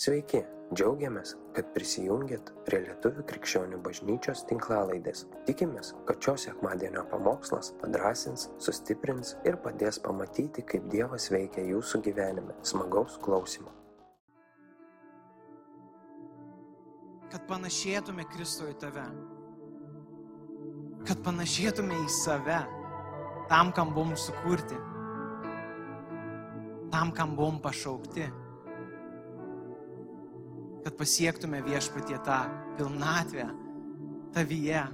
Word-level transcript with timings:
Sveiki, 0.00 0.40
džiaugiamės, 0.72 1.34
kad 1.52 1.74
prisijungiat 1.74 2.54
prie 2.64 2.78
Lietuvų 2.86 3.26
krikščionių 3.28 3.82
bažnyčios 3.84 4.46
tinklalaidės. 4.48 5.26
Tikimės, 5.48 5.92
kad 6.08 6.22
šios 6.24 6.46
sekmadienio 6.48 7.02
pamokslas 7.10 7.74
padrasins, 7.82 8.46
sustiprins 8.64 9.34
ir 9.44 9.60
padės 9.60 10.00
pamatyti, 10.00 10.64
kaip 10.64 10.88
Dievas 10.94 11.28
veikia 11.34 11.66
jūsų 11.74 12.00
gyvenime. 12.08 12.56
Smagaus 12.64 13.20
klausimų. 13.20 13.76
kad 17.30 17.46
panašėtume 17.46 18.24
Kristui 18.32 18.72
tave. 18.82 19.04
Kad 21.06 21.20
panašėtume 21.24 21.94
į 21.94 22.08
save, 22.10 22.58
tam, 23.50 23.70
kam 23.76 23.92
buvom 23.94 24.16
sukurti, 24.18 24.78
tam, 26.90 27.12
kam 27.14 27.36
buvom 27.38 27.60
pašaukti. 27.62 28.26
Kad 30.84 30.96
pasiektume 30.96 31.60
viešpatie 31.62 32.18
tą 32.24 32.38
pilnatvę 32.76 33.50
tavyje. 34.32 34.86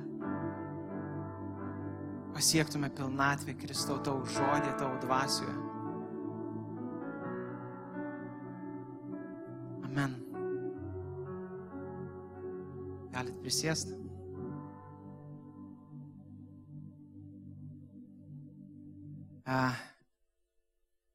Pasiektume 2.35 2.91
pilnatvę 2.91 3.55
Kristau 3.55 3.99
tau 4.03 4.25
žodė, 4.27 4.73
tau 4.81 4.97
dvasioje. 5.01 5.55
Amen. 9.87 10.19
Galit 13.15 13.39
prisėsti. 13.41 13.97
A, 19.47 19.71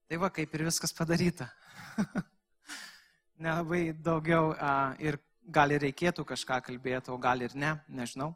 tai 0.08 0.18
va, 0.18 0.32
kaip 0.32 0.54
ir 0.56 0.70
viskas 0.72 0.96
padaryta. 0.96 1.52
Nelabai 3.42 3.92
daugiau 3.98 4.52
a, 4.54 4.94
ir 5.02 5.18
gal 5.50 5.74
ir 5.74 5.82
reikėtų 5.82 6.26
kažką 6.30 6.60
kalbėti, 6.68 7.12
o 7.12 7.18
gal 7.18 7.42
ir 7.42 7.56
ne, 7.58 7.74
nežinau. 7.90 8.32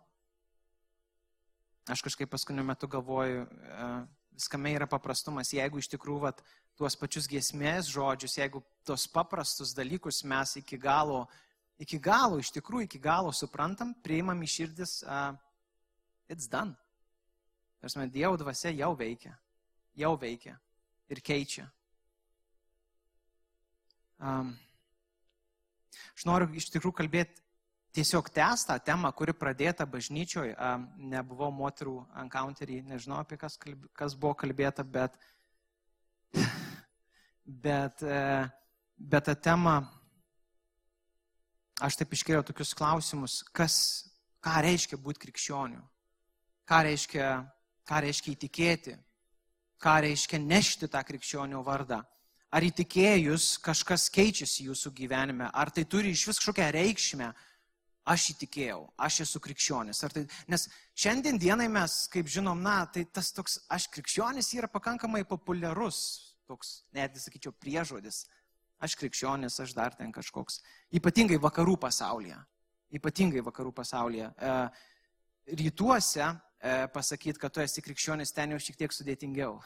Aš 1.86 2.02
kažkaip 2.08 2.32
paskutiniu 2.32 2.66
metu 2.66 2.90
galvoju, 2.90 3.46
a, 3.46 3.90
viskame 4.34 4.74
yra 4.74 4.90
paprastumas. 4.90 5.54
Jeigu 5.54 5.80
iš 5.80 5.92
tikrųjų 5.94 6.24
vat, 6.26 6.42
tuos 6.76 6.98
pačius 6.98 7.30
giesmės 7.30 7.92
žodžius, 7.94 8.40
jeigu 8.42 8.64
tos 8.84 9.06
paprastus 9.08 9.78
dalykus 9.78 10.24
mes 10.28 10.58
iki 10.64 10.82
galo 10.82 11.28
iki 11.80 12.00
galo, 12.00 12.40
iš 12.40 12.52
tikrųjų 12.56 12.88
iki 12.88 13.00
galo 13.04 13.32
suprantam, 13.36 13.94
priimam 14.04 14.42
į 14.44 14.50
širdis, 14.52 15.00
uh, 15.04 15.36
it's 16.32 16.48
done. 16.52 16.76
Tarsi, 17.82 18.08
Dievo 18.12 18.38
dvasia 18.40 18.72
jau 18.74 18.94
veikia, 18.98 19.36
jau 20.00 20.16
veikia 20.20 20.56
ir 21.12 21.22
keičia. 21.22 21.68
Um, 24.16 24.56
aš 26.16 26.28
noriu 26.28 26.50
iš 26.58 26.70
tikrųjų 26.74 26.98
kalbėti 27.02 27.46
tiesiog 27.96 28.30
tęstą 28.36 28.76
temą, 28.84 29.12
kuri 29.16 29.34
pradėta 29.38 29.88
bažnyčioje. 29.88 30.56
Nebuvau 31.12 31.52
moterų 31.56 31.96
encounterį, 32.26 32.82
nežinau 32.90 33.22
apie 33.22 33.40
kas, 33.40 33.56
kalb, 33.62 33.88
kas 33.96 34.18
buvo 34.20 34.36
kalbėta, 34.42 34.84
bet, 34.84 35.16
bet, 37.66 38.04
uh, 38.04 38.50
bet 39.00 39.30
ta 39.30 39.36
tema 39.36 39.78
aš 41.84 42.00
taip 42.00 42.14
iškėliau 42.16 42.44
tokius 42.48 42.76
klausimus, 42.76 43.40
kas, 43.56 43.78
ką 44.44 44.60
reiškia 44.68 45.00
būti 45.02 45.26
krikščioniu, 45.26 45.82
ką 46.68 46.82
reiškia, 46.90 47.30
ką 47.88 48.02
reiškia 48.06 48.36
įtikėti, 48.36 48.98
ką 49.84 49.96
reiškia 50.08 50.40
nešti 50.44 50.92
tą 50.92 51.04
krikščionio 51.08 51.64
vardą. 51.64 52.04
Ar 52.56 52.64
įtikėjus 52.64 53.58
kažkas 53.60 54.08
keičiasi 54.16 54.70
jūsų 54.70 54.94
gyvenime, 54.96 55.50
ar 55.52 55.74
tai 55.76 55.84
turi 55.92 56.14
iš 56.16 56.22
vis 56.30 56.38
kažkokią 56.40 56.70
reikšmę, 56.72 57.34
aš 58.08 58.30
įtikėjau, 58.36 58.80
aš 59.02 59.18
esu 59.26 59.42
krikščionis. 59.44 60.00
Tai, 60.14 60.24
nes 60.54 60.64
šiandien 60.96 61.40
dienai 61.42 61.68
mes, 61.72 61.98
kaip 62.14 62.30
žinom, 62.32 62.62
na, 62.64 62.78
tai 62.88 63.04
tas 63.12 63.34
toks, 63.36 63.58
aš 63.68 63.90
krikščionis 63.92 64.54
yra 64.56 64.70
pakankamai 64.72 65.26
populiarus, 65.28 66.00
toks, 66.48 66.86
netgi 66.96 67.24
sakyčiau, 67.26 67.52
priežodis. 67.60 68.24
Aš 68.84 68.96
krikščionis, 69.00 69.58
aš 69.64 69.74
dar 69.76 69.96
ten 69.98 70.12
kažkoks. 70.16 70.62
Ypatingai 70.96 71.40
vakarų 71.42 71.76
pasaulyje. 71.82 72.38
Ypatingai 72.96 73.44
vakarų 73.44 73.72
pasaulyje. 73.76 74.30
E, 74.36 74.56
rytuose 75.60 76.24
e, 76.24 76.88
pasakyti, 76.94 77.40
kad 77.42 77.56
tu 77.56 77.64
esi 77.64 77.84
krikščionis, 77.84 78.36
ten 78.36 78.54
jau 78.56 78.62
šiek 78.62 78.80
tiek 78.84 78.96
sudėtingiau. 78.96 79.58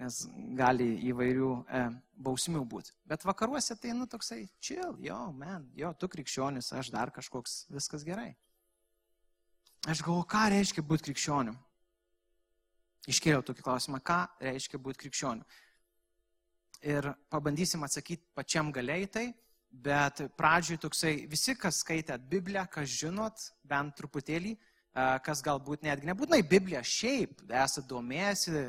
Nes 0.00 0.18
gali 0.56 0.94
įvairių 1.10 1.48
e, 1.60 1.80
bausmių 2.24 2.62
būti. 2.64 2.94
Bet 3.04 3.26
vakaruose 3.28 3.76
tai, 3.76 3.92
nu, 3.96 4.06
toksai, 4.08 4.46
chill, 4.64 4.94
jo, 5.04 5.18
man, 5.36 5.66
jo, 5.76 5.90
tu 6.00 6.08
krikščionis, 6.08 6.72
aš 6.72 6.88
dar 6.94 7.12
kažkoks, 7.12 7.66
viskas 7.68 8.06
gerai. 8.06 8.30
Aš 9.88 10.00
galvoju, 10.06 10.24
ką 10.32 10.46
reiškia 10.54 10.84
būti 10.84 11.10
krikščioniu. 11.10 11.52
Iškėliau 13.12 13.44
tokį 13.44 13.64
klausimą, 13.64 14.00
ką 14.04 14.22
reiškia 14.40 14.80
būti 14.80 15.04
krikščioniu 15.04 15.44
ir 16.82 17.12
pabandysim 17.30 17.82
atsakyti 17.84 18.24
pačiam 18.34 18.72
galiai 18.72 19.06
tai, 19.06 19.26
bet 19.70 20.22
pradžioj 20.36 20.80
toksai, 20.82 21.14
visi, 21.30 21.54
kas 21.54 21.82
skaitėt 21.84 22.24
Bibliją, 22.30 22.66
kas 22.72 22.88
žinot, 22.88 23.50
bent 23.64 23.94
truputėlį, 23.98 24.56
kas 25.24 25.42
galbūt 25.46 25.84
netgi 25.86 26.08
nebūtinai 26.08 26.42
Bibliją, 26.42 26.82
šiaip 26.82 27.44
esate 27.46 27.86
domėjęsi 27.88 28.64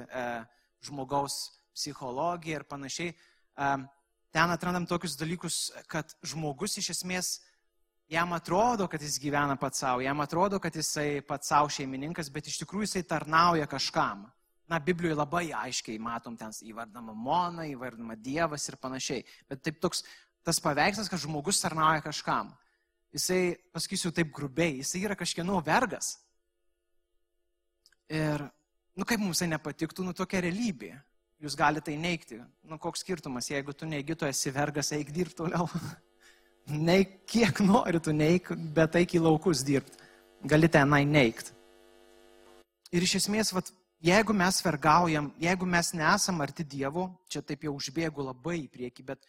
žmogaus 0.85 1.37
psichologiją 1.75 2.59
ir 2.59 2.67
panašiai, 2.67 3.13
ten 4.31 4.53
atrandam 4.55 4.87
tokius 4.89 5.15
dalykus, 5.19 5.69
kad 5.91 6.13
žmogus 6.25 6.77
iš 6.81 6.91
esmės 6.95 7.31
jam 8.11 8.33
atrodo, 8.35 8.87
kad 8.91 9.01
jis 9.01 9.19
gyvena 9.23 9.55
pats 9.59 9.83
savo, 9.83 10.03
jam 10.03 10.19
atrodo, 10.19 10.59
kad 10.59 10.75
jisai 10.75 11.21
pats 11.27 11.51
savo 11.53 11.71
šeimininkas, 11.71 12.31
bet 12.33 12.49
iš 12.51 12.59
tikrųjų 12.63 12.89
jisai 12.89 13.03
tarnauja 13.07 13.69
kažkam 13.71 14.27
na, 14.71 14.79
Biblijoje 14.79 15.17
labai 15.19 15.49
aiškiai 15.51 15.99
matom 15.99 16.37
ten 16.39 16.53
įvardama 16.63 17.13
Mona, 17.17 17.65
įvardama 17.67 18.15
Dievas 18.15 18.69
ir 18.69 18.77
panašiai. 18.79 19.25
Bet 19.51 19.65
taip 19.65 19.81
toks 19.83 20.05
tas 20.47 20.61
paveikslas, 20.63 21.09
kad 21.11 21.19
žmogus 21.19 21.59
tarnauja 21.61 22.03
kažkam. 22.05 22.53
Jisai, 23.11 23.57
pasakysiu 23.75 24.13
taip 24.15 24.31
grubiai, 24.31 24.77
jisai 24.79 25.03
yra 25.03 25.17
kažkieno 25.19 25.59
vergas. 25.65 26.13
Ir, 28.11 28.45
nu 28.97 29.07
kaip 29.07 29.21
mums 29.23 29.41
tai 29.41 29.49
nepatiktų, 29.51 30.05
nu 30.05 30.13
tokia 30.17 30.43
realybė. 30.45 30.93
Jūs 31.41 31.55
galite 31.57 31.89
tai 31.89 31.97
neikti. 31.97 32.37
Nu 32.69 32.77
koks 32.77 33.01
skirtumas, 33.01 33.49
jeigu 33.49 33.73
tu 33.73 33.87
neigi, 33.89 34.15
tu 34.15 34.27
esi 34.27 34.51
vergas, 34.53 34.91
eik 34.93 35.09
dirbti 35.13 35.39
toliau. 35.41 35.67
Neik 36.69 37.23
kiek 37.25 37.57
nori, 37.65 37.97
tu 37.97 38.13
neik, 38.13 38.51
bet 38.75 38.93
eik 38.99 39.15
į 39.17 39.23
laukus 39.25 39.63
dirbti. 39.65 39.97
Gali 40.45 40.69
tenai 40.69 41.01
neikti. 41.09 41.55
Ir 42.93 43.01
iš 43.01 43.15
esmės, 43.23 43.49
vat, 43.55 43.71
jeigu 44.05 44.35
mes 44.37 44.59
vergaujam, 44.61 45.31
jeigu 45.41 45.65
mes 45.65 45.89
nesam 45.97 46.41
arti 46.45 46.65
Dievo, 46.67 47.07
čia 47.31 47.41
taip 47.41 47.65
jau 47.65 47.73
užbėgu 47.77 48.27
labai 48.27 48.59
į 48.61 48.69
priekį, 48.75 49.05
bet 49.09 49.25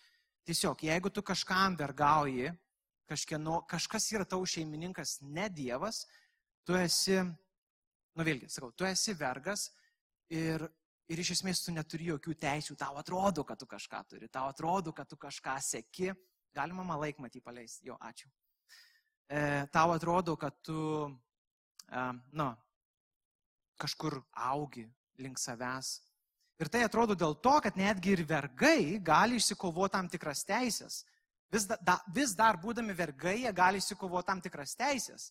tiesiog, 0.48 0.84
jeigu 0.84 1.08
tu 1.08 1.24
kažkam 1.24 1.76
vergauji, 1.80 2.52
kažkieno, 3.08 3.62
kažkas 3.70 4.10
yra 4.12 4.28
tavo 4.28 4.44
šeimininkas, 4.48 5.20
ne 5.22 5.48
Dievas, 5.48 6.04
tu 6.66 6.76
esi, 6.76 7.22
nu 8.18 8.26
vėlgi, 8.26 8.50
sakau, 8.52 8.72
tu 8.76 8.86
esi 8.88 9.14
vergas 9.16 9.68
ir, 10.32 10.64
ir 11.08 11.22
iš 11.22 11.34
esmės 11.38 11.64
tu 11.64 11.74
neturi 11.74 12.10
jokių 12.10 12.36
teisių, 12.44 12.76
tau 12.80 12.98
atrodo, 13.00 13.44
kad 13.48 13.60
tu 13.60 13.68
kažką 13.70 14.02
turi, 14.10 14.28
tau 14.32 14.50
atrodo, 14.50 14.92
kad 14.96 15.08
tu 15.08 15.18
kažką 15.20 15.56
seki, 15.64 16.12
galima 16.56 16.84
man 16.86 17.00
laikmatį 17.02 17.42
paleisti, 17.44 17.88
jo, 17.88 17.96
ačiū. 18.00 18.28
E, 19.32 19.66
tau 19.72 19.94
atrodo, 19.94 20.36
kad 20.36 20.58
tu, 20.64 21.08
e, 21.88 22.06
nu, 22.36 22.48
kažkur 23.80 24.20
augi 24.52 24.86
link 25.22 25.40
savęs. 25.40 25.96
Ir 26.60 26.68
tai 26.70 26.84
atrodo 26.86 27.16
dėl 27.18 27.34
to, 27.42 27.54
kad 27.64 27.78
netgi 27.80 28.12
ir 28.14 28.22
vergai 28.28 28.98
gali 29.02 29.40
išsikovoti 29.40 29.96
tam 29.96 30.10
tikras 30.12 30.44
teisės. 30.46 31.00
Vis, 31.52 31.66
da, 31.68 31.98
vis 32.14 32.36
dar 32.36 32.56
būdami 32.60 32.94
vergai, 32.96 33.42
jie 33.42 33.52
gali 33.52 33.80
išsikovoti 33.82 34.28
tam 34.28 34.40
tikras 34.44 34.76
teisės. 34.78 35.30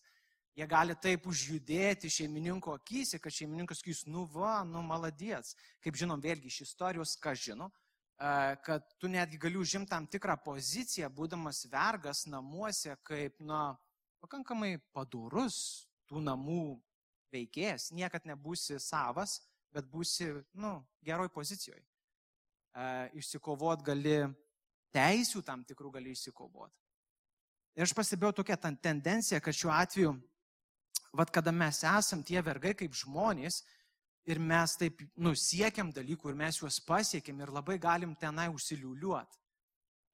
Jie 0.52 0.66
gali 0.68 0.92
taip 1.00 1.24
užjudėti 1.30 2.10
šeimininko 2.12 2.74
akise, 2.76 3.16
kad 3.22 3.32
šeimininkas 3.32 3.80
sakys, 3.80 4.02
nu 4.04 4.26
va, 4.28 4.60
nu 4.68 4.82
maladies. 4.84 5.54
Kaip 5.80 5.96
žinom, 5.96 6.20
vėlgi 6.20 6.50
iš 6.52 6.58
istorijos, 6.66 7.14
ką 7.16 7.32
žino, 7.38 7.70
kad 8.66 8.84
tu 9.00 9.08
netgi 9.08 9.40
gali 9.40 9.56
užimti 9.58 9.90
tam 9.90 10.06
tikrą 10.06 10.36
poziciją, 10.44 11.08
būdamas 11.10 11.64
vergas 11.72 12.26
namuose, 12.28 12.94
kaip, 13.08 13.40
na, 13.40 13.72
pakankamai 14.22 14.76
padorus 14.94 15.88
tų 16.06 16.20
namų 16.22 16.76
veikėjas, 17.32 17.90
niekad 17.96 18.28
nebūsi 18.28 18.78
savas, 18.82 19.40
bet 19.72 19.88
būsi, 19.88 20.28
nu, 20.52 20.76
geroj 21.02 21.32
pozicijoje. 21.32 21.80
E, 21.80 22.84
išsikovot 23.18 23.82
gali, 23.84 24.20
teisių 24.92 25.42
tam 25.44 25.64
tikrų 25.64 25.94
gali 25.96 26.12
išsikovot. 26.12 26.70
Ir 27.72 27.86
aš 27.86 27.94
pastebėjau 27.96 28.36
tokią 28.42 28.58
tendenciją, 28.84 29.40
kad 29.40 29.56
šiuo 29.56 29.72
atveju, 29.72 30.12
vad 31.12 31.30
kada 31.30 31.52
mes 31.52 31.82
esam 31.84 32.22
tie 32.24 32.40
vergai 32.42 32.72
kaip 32.74 32.94
žmonės 32.96 33.62
ir 34.24 34.38
mes 34.38 34.76
taip, 34.78 35.02
nu, 35.18 35.34
siekiam 35.36 35.90
dalykų 35.92 36.30
ir 36.30 36.38
mes 36.38 36.60
juos 36.60 36.78
pasiekėm 36.86 37.42
ir 37.42 37.52
labai 37.52 37.78
galim 37.78 38.14
tenai 38.16 38.48
užsiliuliuot. 38.52 39.38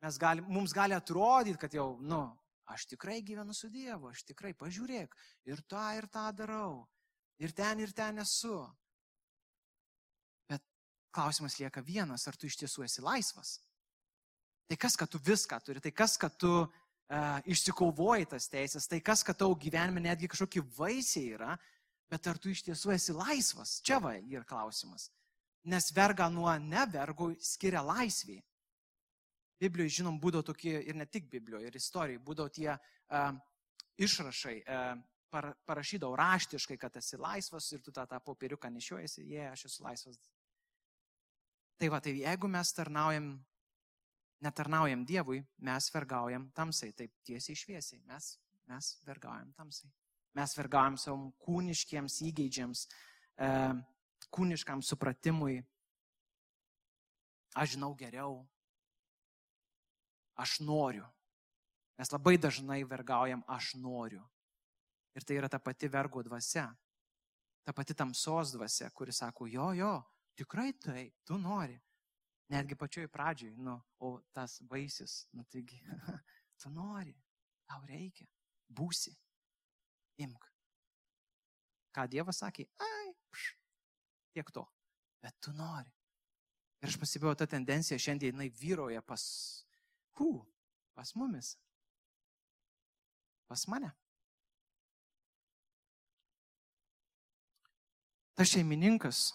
Mes 0.03 0.19
gali, 0.19 0.43
mums 0.47 0.73
gali 0.73 0.95
atrodyti, 0.95 1.59
kad 1.59 1.75
jau, 1.75 1.99
nu, 2.01 2.23
aš 2.71 2.87
tikrai 2.93 3.21
gyvenu 3.27 3.55
su 3.55 3.71
Dievu, 3.73 4.11
aš 4.13 4.25
tikrai 4.31 4.55
pažiūrėk, 4.59 5.15
ir 5.51 5.63
tą, 5.71 5.85
ir 5.99 6.07
tą 6.13 6.29
darau, 6.37 6.87
ir 7.43 7.53
ten, 7.53 7.83
ir 7.83 7.93
ten 7.97 8.23
esu. 8.23 8.61
Bet 10.49 10.63
klausimas 11.15 11.59
lieka 11.59 11.83
vienas, 11.85 12.27
ar 12.29 12.39
tu 12.39 12.47
iš 12.47 12.59
tiesų 12.63 12.87
esi 12.87 13.05
laisvas? 13.05 13.59
Tai 14.69 14.77
kas, 14.77 14.97
kad 15.01 15.11
tu 15.11 15.21
viską 15.25 15.59
turi, 15.65 15.81
tai 15.81 15.93
kas, 15.97 16.17
kad 16.21 16.37
tu 16.37 16.53
išsikovoji 17.49 18.29
tas 18.29 18.49
teisės, 18.53 18.89
tai 18.89 19.01
kas, 19.01 19.23
kad 19.25 19.39
tau 19.41 19.55
gyvenime 19.57 20.03
netgi 20.05 20.29
kažkokie 20.29 20.63
vaisiai 20.77 21.35
yra, 21.39 21.57
bet 22.11 22.27
ar 22.29 22.39
tu 22.39 22.53
iš 22.53 22.65
tiesų 22.67 22.93
esi 22.97 23.17
laisvas? 23.17 23.79
Čia 23.85 24.01
va 24.05 24.17
yra 24.19 24.45
klausimas. 24.49 25.09
Nes 25.69 25.91
verga 25.93 26.29
nuo 26.33 26.53
nevergų 26.61 27.35
skiria 27.41 27.83
laisvį. 27.85 28.39
Biblijoje, 29.59 29.99
žinom, 29.99 30.21
būdavo 30.23 30.47
tokie, 30.53 30.77
ir 30.87 30.95
ne 30.95 31.07
tik 31.07 31.27
Biblijoje, 31.33 31.67
ir 31.67 31.77
istorijoje, 31.77 32.23
būdavo 32.23 32.53
tie 32.55 32.71
uh, 32.77 33.33
išrašai, 33.99 34.59
uh, 34.63 35.01
par, 35.33 35.51
parašydavau 35.67 36.17
raštiškai, 36.17 36.77
kad 36.79 36.97
esi 37.01 37.19
laisvas 37.19 37.67
ir 37.73 37.83
tu 37.83 37.93
tą, 37.93 38.05
tą 38.07 38.21
popieriuką 38.23 38.71
nešiojasi, 38.71 39.25
jie, 39.25 39.41
yeah, 39.41 39.57
aš 39.57 39.67
esu 39.67 39.83
laisvas. 39.83 40.21
Tai 41.79 41.91
va, 41.91 42.01
tai 42.05 42.15
jeigu 42.21 42.51
mes 42.51 42.73
tarnaujam, 42.75 43.33
netarnaujam 44.45 45.05
Dievui, 45.07 45.41
mes 45.67 45.89
vergaujam 45.95 46.49
tamsai, 46.55 46.93
taip 46.97 47.13
tiesiai 47.27 47.59
šviesiai, 47.59 48.03
mes, 48.07 48.31
mes 48.71 48.91
vergaujam 49.07 49.51
tamsai. 49.57 49.91
Mes 50.39 50.55
vergaujam 50.55 50.99
savo 51.01 51.31
kūniškiems 51.43 52.21
įgeidžiams, 52.29 52.85
e, 53.41 53.49
kūniškam 54.35 54.85
supratimui. 54.85 55.59
Aš 57.59 57.75
žinau 57.75 57.95
geriau, 57.99 58.43
aš 60.39 60.61
noriu. 60.63 61.07
Mes 61.99 62.13
labai 62.15 62.37
dažnai 62.39 62.85
vergaujam 62.87 63.43
aš 63.51 63.73
noriu. 63.83 64.23
Ir 65.19 65.25
tai 65.27 65.41
yra 65.41 65.49
ta 65.51 65.59
pati 65.59 65.89
vergo 65.91 66.23
dvasia. 66.23 66.69
Ta 67.67 67.75
pati 67.75 67.95
tamsos 67.95 68.53
dvasia, 68.55 68.93
kuri 68.95 69.13
sako, 69.13 69.49
jo, 69.51 69.73
jo, 69.75 69.97
tikrai 70.39 70.71
taip, 70.79 71.17
tu 71.27 71.39
nori. 71.39 71.75
Netgi 72.49 72.79
pačioj 72.81 73.09
pradžioj, 73.13 73.53
nu, 73.61 73.77
o 74.01 74.15
tas 74.33 74.59
vaisius, 74.71 75.27
nu 75.37 75.45
taigi, 75.53 75.83
tu 76.61 76.71
nori, 76.73 77.13
tau 77.69 77.85
reikia, 77.89 78.25
būsi, 78.73 79.13
imk. 80.25 80.49
Ką 81.93 82.07
Dievas 82.09 82.41
sakė, 82.41 82.65
ai, 82.81 83.13
pš, 83.33 83.53
tiek 84.33 84.51
to, 84.55 84.65
bet 85.21 85.37
tu 85.45 85.53
nori. 85.53 85.93
Ir 86.79 86.93
aš 86.93 86.99
pasibėjau 87.03 87.37
tą 87.41 87.49
tendenciją 87.51 87.99
šiandien, 88.01 88.37
jinai 88.37 88.53
vyroja 88.55 89.03
pas 89.03 89.23
Hū, 90.19 90.33
pas 90.99 91.15
mumis. 91.15 91.53
Pas 93.47 93.63
mane. 93.71 93.93
Ta 98.35 98.47
šeimininkas, 98.47 99.31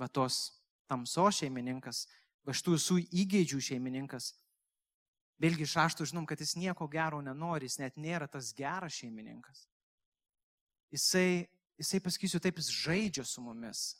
va 0.00 0.08
tos 0.08 0.38
tamsos 0.88 1.42
šeimininkas, 1.42 2.06
va 2.48 2.56
šitų 2.56 2.76
visų 2.78 2.98
įgeidžių 3.12 3.60
šeimininkas, 3.60 4.32
vėlgi 5.42 5.66
iš 5.66 5.76
aštų 5.84 6.08
žinom, 6.08 6.26
kad 6.28 6.40
jis 6.40 6.56
nieko 6.56 6.88
gero 6.88 7.20
nenori, 7.20 7.68
jis 7.68 7.78
net 7.82 8.00
nėra 8.00 8.28
tas 8.30 8.54
geras 8.56 8.96
šeimininkas. 8.96 9.66
Jisai, 10.94 11.44
jisai 11.76 12.00
pasakysiu 12.00 12.40
taip, 12.40 12.56
jis 12.62 12.72
žaidžia 12.72 13.26
su 13.28 13.44
mumis. 13.44 13.90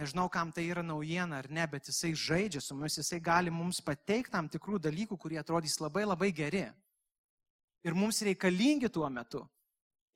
Nežinau, 0.00 0.26
kam 0.32 0.50
tai 0.50 0.64
yra 0.70 0.82
naujiena 0.82 1.38
ar 1.38 1.50
ne, 1.52 1.66
bet 1.70 1.86
jisai 1.90 2.10
žaidžia 2.16 2.62
su 2.64 2.74
mumis, 2.74 2.98
jisai 2.98 3.20
gali 3.22 3.52
mums 3.54 3.78
pateikti 3.84 4.34
tam 4.34 4.48
tikrų 4.50 4.80
dalykų, 4.82 5.18
kurie 5.20 5.38
atrodys 5.38 5.78
labai 5.78 6.06
labai 6.08 6.32
geri. 6.34 6.66
Ir 7.86 7.96
mums 7.96 8.20
reikalingi 8.26 8.90
tuo 8.92 9.08
metu. 9.12 9.44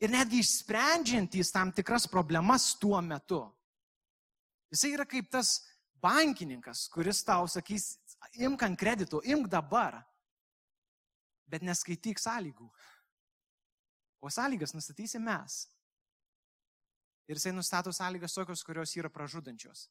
Ir 0.03 0.11
netgi 0.11 0.41
išsprendžiantys 0.43 1.53
tam 1.55 1.71
tikras 1.73 2.09
problemas 2.11 2.73
tuo 2.81 2.99
metu. 3.05 3.45
Jisai 4.75 4.91
yra 4.97 5.07
kaip 5.07 5.31
tas 5.31 5.61
bankininkas, 6.05 6.87
kuris 6.93 7.23
tau 7.25 7.49
sakys, 7.51 7.95
imk 8.37 8.65
ant 8.67 8.79
kreditų, 8.81 9.23
imk 9.35 9.49
dabar, 9.53 10.03
bet 11.49 11.65
neskaityk 11.65 12.21
sąlygų. 12.21 12.69
O 14.25 14.31
sąlygas 14.33 14.73
nustatysime 14.77 15.27
mes. 15.29 15.65
Ir 17.29 17.39
jisai 17.39 17.53
nustato 17.57 17.93
sąlygas 17.93 18.37
tokios, 18.37 18.65
kurios 18.65 18.93
yra 18.97 19.11
pražudančios. 19.13 19.89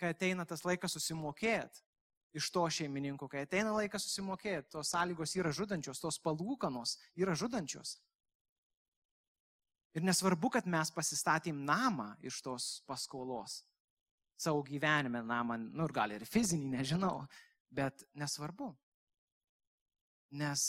Kai 0.00 0.12
ateina 0.14 0.44
tas 0.48 0.64
laikas 0.64 0.96
susimokėti 0.96 1.84
iš 2.36 2.50
to 2.54 2.62
šeimininko, 2.70 3.28
kai 3.28 3.44
ateina 3.44 3.72
laikas 3.74 4.04
susimokėti, 4.06 4.70
tos 4.72 4.92
sąlygos 4.92 5.34
yra 5.36 5.52
žudančios, 5.54 6.00
tos 6.00 6.20
palūkanos 6.22 6.96
yra 7.18 7.34
žudančios. 7.34 7.98
Ir 9.96 10.04
nesvarbu, 10.06 10.52
kad 10.54 10.68
mes 10.70 10.92
pasistatėm 10.94 11.64
namą 11.66 12.12
iš 12.22 12.38
tos 12.46 12.68
paskolos. 12.86 13.64
Savo 14.40 14.62
gyvenime 14.64 15.20
namą, 15.26 15.58
nu 15.60 15.84
ir 15.84 15.92
gal 15.92 16.14
ir 16.16 16.24
fizinį, 16.24 16.70
nežinau, 16.78 17.26
bet 17.76 18.06
nesvarbu. 18.16 18.70
Nes 20.40 20.64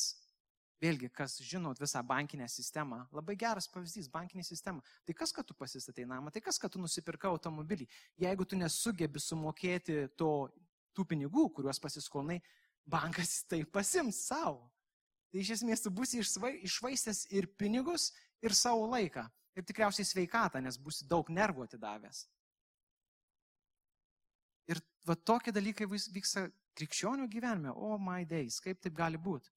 Vėlgi, 0.81 1.11
kas 1.13 1.35
žinot 1.45 1.77
visą 1.77 2.01
bankinę 2.01 2.47
sistemą, 2.49 3.03
labai 3.13 3.35
geras 3.37 3.67
pavyzdys- 3.69 4.07
bankinė 4.15 4.41
sistema. 4.43 4.81
Tai 5.05 5.13
kas, 5.13 5.31
kad 5.31 5.45
tu 5.45 5.53
pasistatai 5.53 6.07
namą, 6.09 6.31
tai 6.33 6.41
kas, 6.41 6.57
kad 6.57 6.71
tu 6.71 6.79
nusipirkai 6.79 7.29
automobilį. 7.29 7.87
Jeigu 8.17 8.47
tu 8.47 8.55
nesugebi 8.55 9.21
sumokėti 9.21 10.09
to, 10.17 10.49
tų 10.95 11.05
pinigų, 11.05 11.53
kuriuos 11.53 11.79
pasiskolnai, 11.79 12.41
bankas 12.87 13.43
tai 13.49 13.63
pasims 13.63 14.25
savo. 14.25 14.71
Tai 15.31 15.39
iš 15.39 15.51
esmės 15.61 15.83
tu 15.83 15.91
būsi 15.91 16.19
išvaistęs 16.65 17.27
ir 17.31 17.45
pinigus, 17.45 18.11
ir 18.41 18.49
savo 18.49 18.89
laiką. 18.89 19.29
Ir 19.55 19.63
tikriausiai 19.63 20.05
sveikatą, 20.05 20.63
nes 20.63 20.77
būsi 20.77 21.05
daug 21.05 21.29
nervų 21.29 21.67
atidavęs. 21.67 22.25
Va 25.07 25.15
tokie 25.15 25.53
dalykai 25.53 25.87
vyksta 25.89 26.45
krikščionių 26.77 27.27
gyvenime. 27.31 27.73
O, 27.73 27.95
oh 27.95 28.01
my 28.01 28.25
days, 28.27 28.59
kaip 28.63 28.81
taip 28.83 28.95
gali 28.97 29.19
būti? 29.21 29.49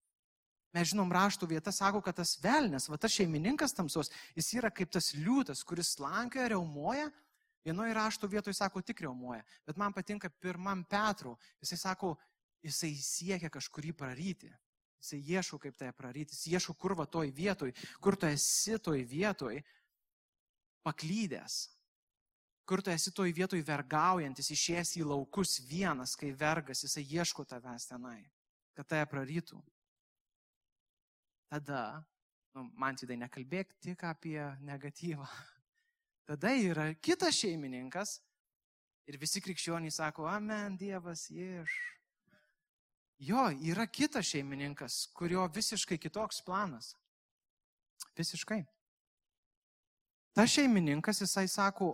Mes 0.75 0.91
žinom 0.91 1.13
raštų 1.15 1.47
vietą, 1.53 1.71
sako, 1.71 2.01
kad 2.03 2.17
tas 2.19 2.35
velnės, 2.43 2.89
va 2.91 2.99
tas 2.99 3.13
šeimininkas 3.15 3.77
tamsos, 3.77 4.11
jis 4.35 4.49
yra 4.59 4.73
kaip 4.75 4.91
tas 4.91 5.13
liūtas, 5.15 5.63
kuris 5.67 5.93
slankioja, 5.95 6.51
reumoja. 6.57 7.13
Vienoje 7.65 7.95
raštų 7.97 8.29
vietoje 8.29 8.57
sako 8.59 8.83
tik 8.85 8.99
reumoja, 9.07 9.41
bet 9.65 9.79
man 9.81 9.95
patinka 9.97 10.29
pirmam 10.43 10.83
Petru. 10.85 11.33
Jisai 11.63 11.79
sako, 11.81 12.11
jisai 12.61 12.91
siekia 13.01 13.49
kažkurį 13.49 13.95
praryti. 13.97 14.51
Jisai 15.01 15.21
ieško, 15.37 15.61
kaip 15.63 15.79
tai 15.79 15.93
praryti. 15.97 16.35
Jis 16.35 16.59
ieško, 16.59 16.75
kur 16.81 16.97
va 16.99 17.07
toj 17.07 17.31
vietoj, 17.33 17.73
kur 18.05 18.19
tu 18.21 18.29
esi 18.29 18.77
toj 18.83 19.01
vietoj 19.09 19.63
paklydęs. 20.85 21.57
Kur 22.65 22.81
tu 22.81 22.91
esi 22.91 23.13
toj 23.13 23.33
vietoj 23.37 23.61
vergaujantis, 23.67 24.49
išėjęs 24.55 24.97
į 24.97 25.05
laukus 25.11 25.59
vienas, 25.69 26.17
kai 26.17 26.33
vergas, 26.33 26.85
jisai 26.87 27.05
ieško 27.05 27.45
tavęs 27.45 27.91
tenai, 27.91 28.23
kad 28.75 28.89
tai 28.89 29.03
prarytų 29.09 29.61
tada, 31.55 32.03
nu, 32.55 32.67
man 32.75 32.97
tai 32.99 33.17
nekalbėk 33.19 33.77
tik 33.83 34.03
apie 34.09 34.41
negatyvą. 34.67 35.27
Tada 36.29 36.55
yra 36.57 36.89
kitas 37.05 37.37
šeimininkas 37.39 38.17
ir 39.07 39.19
visi 39.21 39.43
krikščionys 39.45 40.01
sako, 40.01 40.27
amen, 40.27 40.79
Dievas 40.81 41.29
iš. 41.31 41.75
Jo, 43.23 43.47
yra 43.63 43.87
kitas 43.87 44.27
šeimininkas, 44.33 45.05
kurio 45.15 45.45
visiškai 45.55 45.99
kitoks 46.01 46.43
planas. 46.43 46.95
Visiškai. 48.19 48.65
Ta 50.35 50.49
šeimininkas, 50.51 51.21
jisai 51.23 51.47
sako, 51.49 51.93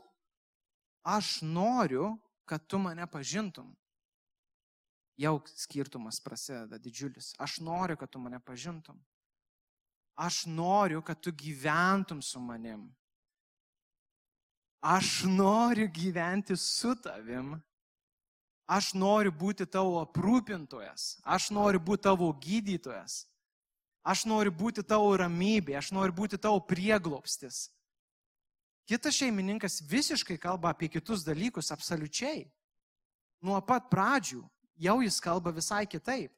aš 1.02 1.40
noriu, 1.42 2.18
kad 2.44 2.66
tu 2.66 2.78
mane 2.78 3.06
pažintum. 3.06 3.76
Jau 5.20 5.40
skirtumas 5.46 6.20
prasideda 6.20 6.78
didžiulis. 6.78 7.34
Aš 7.38 7.60
noriu, 7.60 7.96
kad 7.96 8.10
tu 8.10 8.18
mane 8.18 8.40
pažintum. 8.40 8.98
Aš 10.16 10.46
noriu, 10.46 11.02
kad 11.02 11.20
tu 11.20 11.32
gyventum 11.32 12.22
su 12.22 12.40
manim. 12.40 12.88
Aš 14.80 15.22
noriu 15.28 15.88
gyventi 15.88 16.56
su 16.56 16.94
tavim. 17.02 17.60
Aš 18.66 18.94
noriu 18.94 19.32
būti 19.32 19.66
tavo 19.66 19.98
aprūpintojas. 20.00 21.18
Aš 21.24 21.50
noriu 21.50 21.80
būti 21.80 22.06
tavo 22.06 22.30
gydytojas. 22.32 23.24
Aš 24.02 24.24
noriu 24.24 24.52
būti 24.54 24.82
tavo 24.86 25.10
ramybė. 25.20 25.76
Aš 25.76 25.92
noriu 25.92 26.14
būti 26.16 26.38
tavo 26.40 26.60
prieglopstis. 26.64 27.68
Kitas 28.88 29.14
šeimininkas 29.14 29.80
visiškai 29.86 30.38
kalba 30.38 30.72
apie 30.72 30.88
kitus 30.88 31.24
dalykus 31.24 31.70
absoliučiai. 31.72 32.44
Nuo 33.42 33.60
pat 33.64 33.88
pradžių 33.92 34.42
jau 34.80 34.96
jis 35.02 35.20
kalba 35.22 35.52
visai 35.54 35.86
kitaip. 35.86 36.32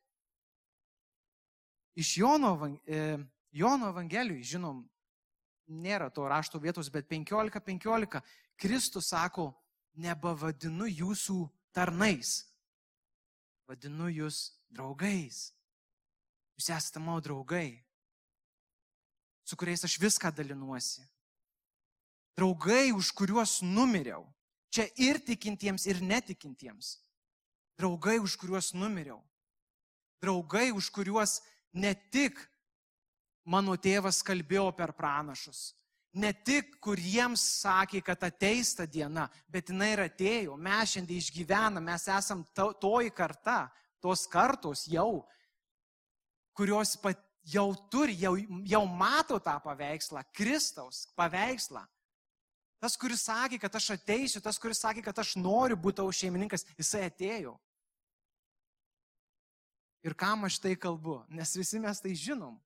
Iš 1.94 2.16
Jono 2.18 2.54
Jono 3.52 3.90
Evangelijui, 3.92 4.40
žinom, 4.48 4.80
nėra 5.68 6.08
to 6.10 6.24
rašto 6.28 6.60
vietos, 6.60 6.88
bet 6.88 7.04
15.15 7.10 7.60
15, 7.60 8.22
Kristus 8.56 9.10
sako, 9.12 9.50
nebavadinu 10.00 10.88
jūsų 10.88 11.36
tarnais, 11.76 12.46
vadinu 13.68 14.08
jūs 14.08 14.54
draugais. 14.72 15.50
Jūs 16.56 16.70
esate 16.72 17.00
mano 17.00 17.20
draugai, 17.20 17.82
su 19.44 19.56
kuriais 19.56 19.84
aš 19.84 19.98
viską 20.00 20.32
dalinuosi. 20.32 21.04
Draugai, 22.36 22.92
už 22.92 23.12
kuriuos 23.12 23.60
numiriau. 23.62 24.24
Čia 24.72 24.88
ir 24.96 25.20
tikintiems, 25.20 25.84
ir 25.86 26.00
netikintiems. 26.00 26.96
Draugai, 27.76 28.18
už 28.22 28.36
kuriuos 28.40 28.72
numiriau. 28.72 29.20
Draugai, 30.22 30.70
už 30.72 30.88
kuriuos 30.90 31.40
ne 31.72 31.92
tik 32.12 32.38
mano 33.44 33.76
tėvas 33.76 34.22
kalbėjo 34.24 34.70
per 34.76 34.92
pranašus, 34.94 35.72
ne 36.14 36.30
tik 36.32 36.76
kuriems 36.84 37.42
sakė, 37.62 38.02
kad 38.04 38.22
ateis 38.28 38.74
ta 38.78 38.86
diena, 38.86 39.26
bet 39.48 39.72
jinai 39.72 39.92
ir 39.94 40.04
atėjo. 40.06 40.56
Mes 40.56 40.94
šiandien 40.94 41.20
išgyvename, 41.22 41.84
mes 41.90 42.06
esam 42.12 42.44
to, 42.54 42.70
toji 42.80 43.12
karta, 43.16 43.66
tos 44.02 44.26
kartos 44.30 44.86
jau, 44.90 45.24
kurios 46.56 46.94
pat, 47.00 47.18
jau 47.42 47.72
turi, 47.90 48.14
jau, 48.20 48.36
jau 48.68 48.84
mato 48.86 49.40
tą 49.42 49.56
paveikslą, 49.64 50.22
Kristaus 50.36 51.06
paveikslą. 51.18 51.82
Tas, 52.82 52.96
kuris 52.98 53.22
sakė, 53.22 53.60
kad 53.62 53.76
aš 53.78 53.92
ateisiu, 53.94 54.40
tas, 54.42 54.58
kuris 54.58 54.80
sakė, 54.82 55.04
kad 55.06 55.20
aš 55.22 55.36
noriu 55.38 55.76
būti 55.78 56.00
tavo 56.00 56.10
šeimininkas, 56.10 56.64
jisai 56.74 57.04
atėjo. 57.06 57.54
Ir 60.02 60.16
kam 60.18 60.42
aš 60.48 60.58
tai 60.58 60.72
kalbu? 60.74 61.20
Nes 61.30 61.54
visi 61.54 61.78
mes 61.78 62.02
tai 62.02 62.16
žinom. 62.18 62.56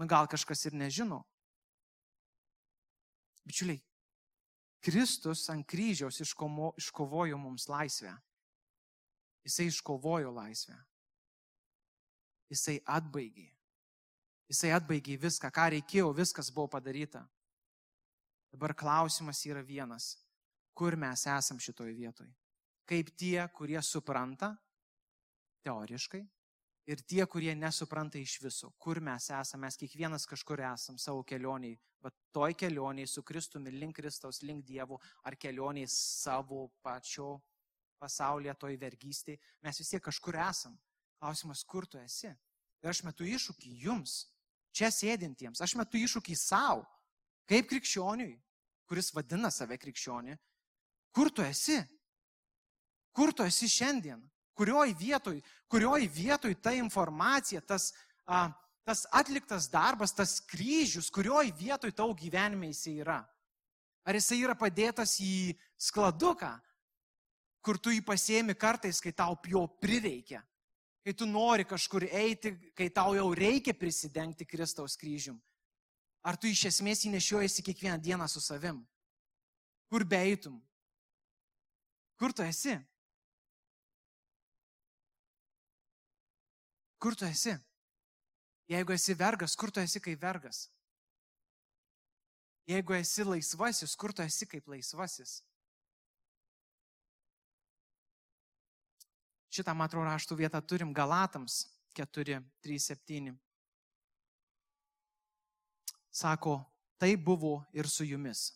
Na 0.00 0.06
gal 0.08 0.24
kažkas 0.32 0.64
ir 0.70 0.76
nežino. 0.80 1.18
Bičiuliai, 3.44 3.82
Kristus 4.80 5.42
ant 5.52 5.66
kryžiaus 5.68 6.22
iškomo, 6.24 6.72
iškovojo 6.80 7.36
mums 7.36 7.68
laisvę. 7.68 8.14
Jisai 9.44 9.66
iškovojo 9.68 10.32
laisvę. 10.32 10.78
Jisai 12.48 12.78
atbaigė. 12.88 13.50
Jisai 14.48 14.72
atbaigė 14.78 15.18
viską, 15.20 15.52
ką 15.52 15.68
reikėjo, 15.76 16.08
viskas 16.16 16.48
buvo 16.48 16.72
padaryta. 16.72 17.26
Dabar 18.50 18.74
klausimas 18.74 19.44
yra 19.46 19.62
vienas. 19.62 20.16
Kur 20.74 20.96
mes 20.96 21.26
esam 21.26 21.58
šitoj 21.60 21.92
vietoj? 21.94 22.28
Kaip 22.88 23.12
tie, 23.18 23.38
kurie 23.54 23.78
supranta, 23.82 24.54
teoriškai, 25.62 26.22
ir 26.90 27.02
tie, 27.06 27.22
kurie 27.30 27.54
nesupranta 27.54 28.18
iš 28.18 28.38
viso, 28.42 28.72
kur 28.78 29.00
mes 29.04 29.28
esame, 29.30 29.66
mes 29.66 29.78
kiekvienas 29.78 30.26
kažkur 30.26 30.62
esam 30.72 30.98
savo 30.98 31.22
kelioniai, 31.26 31.76
bet 32.02 32.16
toj 32.34 32.56
kelioniai 32.58 33.06
su 33.06 33.22
Kristumi 33.22 33.70
link 33.70 34.00
Kristaus, 34.00 34.42
link 34.42 34.64
Dievo, 34.66 34.98
ar 35.22 35.36
kelioniai 35.36 35.86
savo 35.90 36.70
pačio 36.82 37.36
pasaulyje, 38.00 38.56
toj 38.58 38.78
vergystėje, 38.80 39.38
mes 39.62 39.78
vis 39.78 39.92
tiek 39.92 40.02
kažkur 40.02 40.38
esam. 40.40 40.78
Klausimas, 41.20 41.62
kur 41.68 41.86
tu 41.86 42.00
esi? 42.00 42.30
Ir 42.80 42.88
aš 42.88 43.02
metu 43.04 43.26
iššūkį 43.28 43.74
jums, 43.84 44.22
čia 44.72 44.88
sėdintiems, 44.94 45.60
aš 45.60 45.76
metu 45.76 46.00
iššūkį 46.00 46.36
savo, 46.40 46.86
kaip 47.50 47.66
krikščioniui, 47.70 48.36
kuris 48.86 49.10
vadina 49.14 49.50
save 49.50 49.78
krikščionį, 49.78 50.36
kur 51.14 51.30
tu 51.34 51.42
esi? 51.42 51.80
Kur 53.14 53.34
tu 53.34 53.42
esi 53.42 53.68
šiandien? 53.70 54.22
Kurioj 54.54 54.92
vietoj, 54.98 55.38
kurioj 55.70 56.06
vietoj 56.14 56.54
ta 56.62 56.72
informacija, 56.76 57.62
tas, 57.64 57.90
a, 58.26 58.50
tas 58.86 59.06
atliktas 59.16 59.70
darbas, 59.72 60.14
tas 60.14 60.38
kryžius, 60.50 61.10
kurioj 61.10 61.50
vietoj 61.58 61.94
tau 61.96 62.14
gyvenime 62.14 62.70
jisai 62.70 62.98
yra? 63.02 63.20
Ar 64.06 64.16
jisai 64.16 64.40
yra 64.44 64.54
padėtas 64.58 65.16
į 65.22 65.56
skladuką, 65.80 66.52
kur 67.64 67.78
tu 67.78 67.92
jį 67.92 68.04
pasėmi 68.06 68.56
kartais, 68.56 69.00
kai 69.02 69.12
tau 69.16 69.36
jo 69.48 69.66
prireikia, 69.80 70.40
kai 71.04 71.14
tu 71.16 71.26
nori 71.28 71.66
kažkur 71.68 72.06
eiti, 72.08 72.54
kai 72.76 72.88
tau 72.94 73.14
jau 73.16 73.30
reikia 73.36 73.74
prisidengti 73.76 74.48
Kristaus 74.48 74.96
kryžium. 75.00 75.40
Ar 76.22 76.36
tu 76.36 76.50
iš 76.50 76.66
esmės 76.68 77.04
jį 77.04 77.14
nešiojasi 77.14 77.64
kiekvieną 77.64 78.00
dieną 78.02 78.26
su 78.28 78.40
savim? 78.44 78.82
Kur 79.88 80.04
beitum? 80.04 80.60
Kur 82.20 82.34
tu 82.36 82.44
esi? 82.44 82.76
Kur 87.00 87.16
tu 87.16 87.24
esi? 87.24 87.56
Jeigu 88.68 88.92
esi 88.92 89.16
vergas, 89.16 89.56
kur 89.56 89.72
tu 89.72 89.80
esi 89.80 90.02
kaip 90.04 90.20
vergas? 90.20 90.68
Jeigu 92.68 92.94
esi 92.94 93.24
laisvasis, 93.24 93.96
kur 93.96 94.12
tu 94.12 94.22
esi 94.22 94.46
kaip 94.46 94.68
laisvasis? 94.68 95.40
Šitą, 99.50 99.74
man 99.74 99.88
atrodo, 99.88 100.06
raštų 100.06 100.36
vietą 100.38 100.60
turim 100.62 100.92
Galatams 100.94 101.64
4, 101.98 102.38
3, 102.62 102.78
7. 102.84 103.32
Sako, 106.10 106.58
tai 106.98 107.16
buvo 107.16 107.64
ir 107.72 107.88
su 107.88 108.04
jumis. 108.04 108.50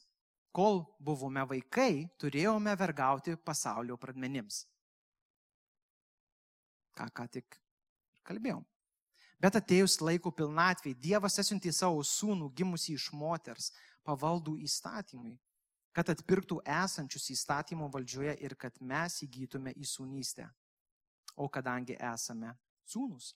Kol 0.55 0.85
buvome 0.99 1.43
vaikai, 1.51 2.05
turėjome 2.19 2.75
vergauti 2.79 3.35
pasaulio 3.37 3.97
pradmenims. 3.99 4.65
Ką 6.95 7.09
ką 7.11 7.27
tik 7.31 7.59
kalbėjom. 8.27 8.63
Bet 9.43 9.59
atėjus 9.59 9.99
laiko 10.01 10.31
pilnatvėj, 10.31 10.95
Dievas 10.95 11.41
atsiuntė 11.43 11.73
savo 11.75 12.03
sūnų 12.07 12.53
gimusi 12.57 12.95
iš 12.95 13.11
moters, 13.13 13.73
pavaldų 14.07 14.55
įstatymui, 14.65 15.35
kad 15.95 16.11
atpirktų 16.11 16.61
esančius 16.65 17.31
įstatymo 17.35 17.89
valdžioje 17.93 18.37
ir 18.47 18.55
kad 18.59 18.79
mes 18.81 19.21
įgytume 19.27 19.75
į 19.75 19.89
sūnystę. 19.89 20.47
O 21.37 21.49
kadangi 21.51 21.97
esame 21.99 22.55
sūnus, 22.87 23.33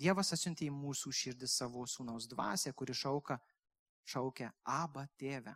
Dievas 0.00 0.32
atsiuntė 0.32 0.64
į 0.70 0.72
mūsų 0.72 1.12
širdį 1.12 1.48
savo 1.50 1.84
sūnaus 1.84 2.28
dvasę, 2.30 2.72
kuri 2.72 2.94
šauka, 2.96 3.36
šaukia 4.08 4.48
Aba 4.64 5.04
tėvę. 5.20 5.52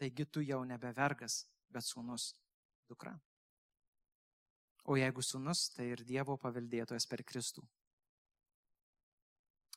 Taigi 0.00 0.26
tu 0.26 0.42
jau 0.42 0.62
nebe 0.66 0.90
vergas, 0.96 1.44
bet 1.70 1.86
sūnus 1.86 2.32
dukra. 2.90 3.14
O 4.90 4.96
jeigu 4.98 5.22
sūnus, 5.22 5.68
tai 5.76 5.92
ir 5.92 6.02
Dievo 6.08 6.34
paveldėtojas 6.40 7.06
per 7.06 7.22
Kristų. 7.22 7.62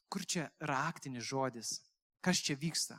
Kur 0.10 0.26
čia 0.26 0.48
raktinis 0.62 1.28
žodis? 1.28 1.76
Kas 2.24 2.40
čia 2.42 2.56
vyksta? 2.58 2.98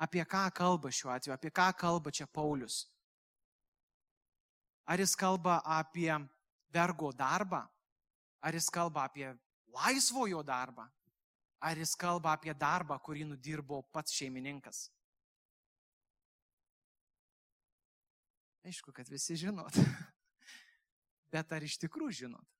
Apie 0.00 0.24
ką 0.24 0.46
kalba 0.54 0.92
šiuo 0.92 1.12
atveju? 1.14 1.34
Apie 1.34 1.50
ką 1.50 1.68
kalba 1.76 2.12
čia 2.14 2.26
Paulius? 2.26 2.84
Ar 4.86 5.00
jis 5.00 5.14
kalba 5.16 5.60
apie 5.64 6.12
vergo 6.72 7.12
darbą? 7.12 7.64
Ar 8.44 8.56
jis 8.56 8.68
kalba 8.72 9.06
apie 9.08 9.32
laisvojo 9.74 10.42
darbą? 10.46 10.86
Ar 11.64 11.78
jis 11.80 11.94
kalba 11.96 12.34
apie 12.36 12.52
darbą, 12.54 12.98
kurį 13.00 13.24
nudirbo 13.28 13.80
pats 13.94 14.12
šeimininkas? 14.12 14.88
Aišku, 18.64 18.92
kad 18.92 19.08
visi 19.08 19.36
žinot. 19.36 19.76
Bet 21.32 21.52
ar 21.52 21.64
iš 21.64 21.76
tikrųjų 21.82 22.24
žinot? 22.24 22.50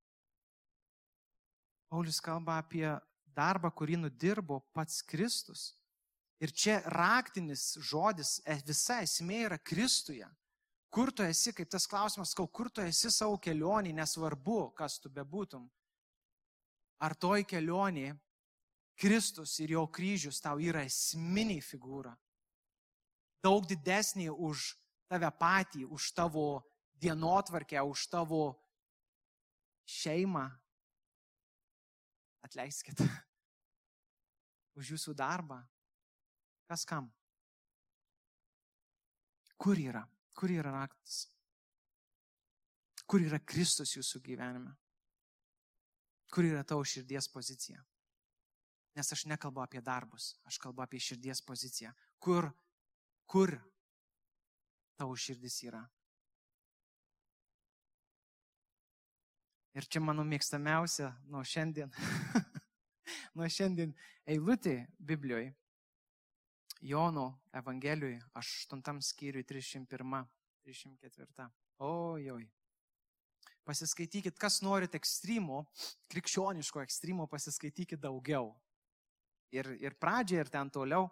Paulius 1.92 2.20
kalba 2.20 2.58
apie 2.60 2.86
darbą, 3.36 3.70
kurį 3.70 4.00
nudirbo 4.02 4.60
pats 4.74 5.02
Kristus. 5.06 5.72
Ir 6.42 6.50
čia 6.52 6.80
raktinis 6.90 7.76
žodis, 7.78 8.40
e, 8.44 8.56
visa 8.66 8.98
esmė 9.04 9.44
yra 9.46 9.58
Kristuje. 9.60 10.26
Kur 10.90 11.12
tu 11.12 11.24
esi, 11.26 11.52
kaip 11.54 11.70
tas 11.70 11.86
klausimas, 11.90 12.34
kur 12.34 12.68
tu 12.70 12.82
esi 12.84 13.10
savo 13.10 13.38
kelionį, 13.38 13.94
nesvarbu, 13.96 14.74
kas 14.78 14.98
tu 15.02 15.10
bebūtum. 15.10 15.64
Ar 17.02 17.14
toj 17.18 17.42
kelionė 17.48 18.12
Kristus 18.94 19.56
ir 19.60 19.74
jo 19.74 19.86
kryžius 19.90 20.38
tau 20.42 20.60
yra 20.62 20.84
esminė 20.86 21.58
figūra. 21.64 22.14
Daug 23.42 23.66
didesnė 23.68 24.30
už 24.30 24.70
tave 25.10 25.28
patį, 25.38 25.84
už 25.90 26.12
tavo 26.16 26.62
dienotvarkę, 27.02 27.82
už 27.82 28.06
tavo 28.08 28.44
šeimą. 29.84 30.46
Atleiskit. 32.44 33.00
Už 34.74 34.88
jūsų 34.90 35.12
darbą. 35.14 35.60
Kas 36.66 36.82
kam? 36.82 37.06
Kur 39.54 39.78
yra? 39.78 40.02
Kur 40.34 40.50
yra 40.50 40.72
raktas? 40.74 41.28
Kur 43.06 43.22
yra 43.22 43.38
Kristus 43.38 43.94
jūsų 43.94 44.20
gyvenime? 44.24 44.74
Kur 46.34 46.48
yra 46.48 46.64
tavo 46.66 46.82
širdies 46.82 47.28
pozicija? 47.30 47.78
Nes 48.98 49.12
aš 49.12 49.24
nekalbu 49.30 49.62
apie 49.62 49.82
darbus, 49.82 50.32
aš 50.46 50.58
kalbu 50.62 50.82
apie 50.82 50.98
širdies 51.02 51.42
poziciją. 51.46 51.92
Kur, 52.18 52.48
kur 53.26 53.54
tavo 54.98 55.14
širdis 55.14 55.60
yra? 55.68 55.82
Ir 59.74 59.86
čia 59.90 60.02
mano 60.02 60.22
mėgstamiausia 60.26 61.12
nuo 61.30 61.42
šiandien, 61.42 61.94
nuo 63.38 63.48
šiandien 63.50 63.94
eilutė 64.30 64.76
Biblijoje 64.98 65.54
Jono 66.84 67.40
Evangelijoje, 67.52 68.20
8 68.34 69.00
skyriui 69.00 69.46
301, 69.48 70.26
304. 70.66 71.48
Ojoj. 71.78 72.44
Pasiskaitykit, 73.66 74.36
kas 74.40 74.60
norit 74.64 74.94
ekstremų, 74.96 75.64
krikščioniško 76.12 76.82
ekstremų, 76.84 77.26
pasiskaitykit 77.32 78.00
daugiau. 78.02 78.52
Ir, 79.54 79.70
ir 79.80 79.94
pradžią, 80.00 80.42
ir 80.42 80.50
ten 80.50 80.70
toliau. 80.72 81.08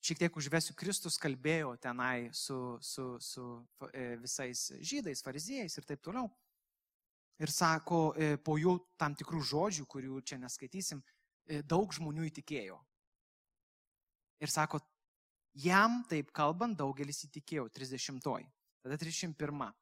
Šiek 0.00 0.18
tiek 0.22 0.36
užvesiu, 0.40 0.74
Kristus 0.78 1.18
kalbėjo 1.20 1.74
tenai 1.82 2.30
su, 2.34 2.78
su, 2.80 3.18
su 3.20 3.44
e, 3.92 4.16
visais 4.22 4.70
žydais, 4.80 5.20
fariziejais 5.22 5.76
ir 5.76 5.86
taip 5.86 6.00
toliau. 6.02 6.30
Ir 7.40 7.52
sako, 7.52 8.10
e, 8.16 8.36
po 8.40 8.56
jų 8.60 8.78
tam 9.00 9.14
tikrų 9.16 9.42
žodžių, 9.52 9.84
kurių 9.88 10.22
čia 10.24 10.38
neskaitysim, 10.40 11.02
e, 11.48 11.60
daug 11.62 11.92
žmonių 11.96 12.26
įtikėjo. 12.30 12.78
Ir 14.40 14.52
sako, 14.52 14.80
jam 15.52 16.02
taip 16.08 16.32
kalbant 16.36 16.78
daugelis 16.80 17.24
įtikėjo, 17.28 17.68
30. 17.76 18.48
Tada 18.80 18.96
31. 18.96 19.72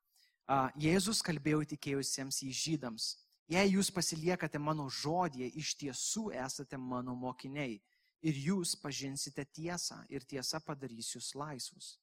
Jėzus 0.80 1.20
kalbėjo 1.22 1.62
įtikėjusiems 1.66 2.40
į 2.42 2.50
žydams. 2.56 3.12
Jei 3.48 3.70
jūs 3.76 3.92
pasiliekate 3.94 4.58
mano 4.60 4.88
žodį, 4.90 5.46
iš 5.56 5.76
tiesų 5.80 6.28
esate 6.36 6.76
mano 6.76 7.14
mokiniai 7.16 7.78
ir 8.26 8.40
jūs 8.48 8.74
pažinsite 8.82 9.44
tiesą 9.54 10.02
ir 10.10 10.26
tiesa 10.26 10.60
padarys 10.60 11.14
jūs 11.14 11.30
laisvus. 11.38 11.94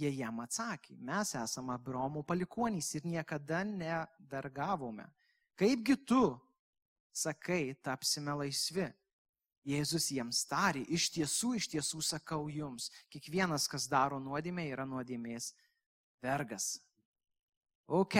Jie 0.00 0.10
jam 0.16 0.40
atsakė, 0.42 0.96
mes 0.96 1.34
esame 1.36 1.74
Abraomo 1.76 2.24
palikonys 2.26 2.90
ir 2.96 3.06
niekada 3.06 3.62
nedargavome. 3.64 5.06
Kaipgi 5.60 5.96
tu, 6.08 6.24
sakai, 7.12 7.76
tapsime 7.84 8.34
laisvi? 8.42 8.88
Jėzus 9.68 10.08
jiems 10.10 10.40
tarė, 10.48 10.86
iš 10.88 11.10
tiesų, 11.12 11.54
iš 11.60 11.66
tiesų 11.68 12.00
sakau 12.02 12.46
jums, 12.48 12.88
kiekvienas, 13.12 13.68
kas 13.68 13.84
daro 13.92 14.16
nuodėmę, 14.18 14.64
yra 14.72 14.86
nuodėmės 14.88 15.52
vergas. 16.22 16.74
Ok. 17.90 18.16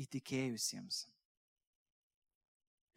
Įtikėjusiems 0.00 1.06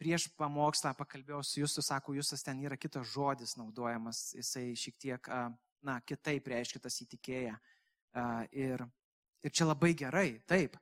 prieš 0.04 0.26
pamokslą 0.36 0.92
pakalbėjau 0.98 1.40
su 1.46 1.60
jūsų, 1.62 1.84
sako, 1.84 2.14
jūsas 2.18 2.44
ten 2.44 2.60
yra 2.64 2.76
kitas 2.76 3.08
žodis 3.14 3.56
naudojamas, 3.56 4.34
jisai 4.36 4.74
šiek 4.76 4.98
tiek, 5.00 5.30
na, 5.84 5.98
kitaip 6.04 6.48
reiškia 6.52 6.82
tas 6.84 6.98
įtikėję. 7.04 7.54
Ir, 8.52 8.84
ir 9.42 9.54
čia 9.54 9.66
labai 9.66 9.94
gerai, 9.98 10.28
taip, 10.50 10.76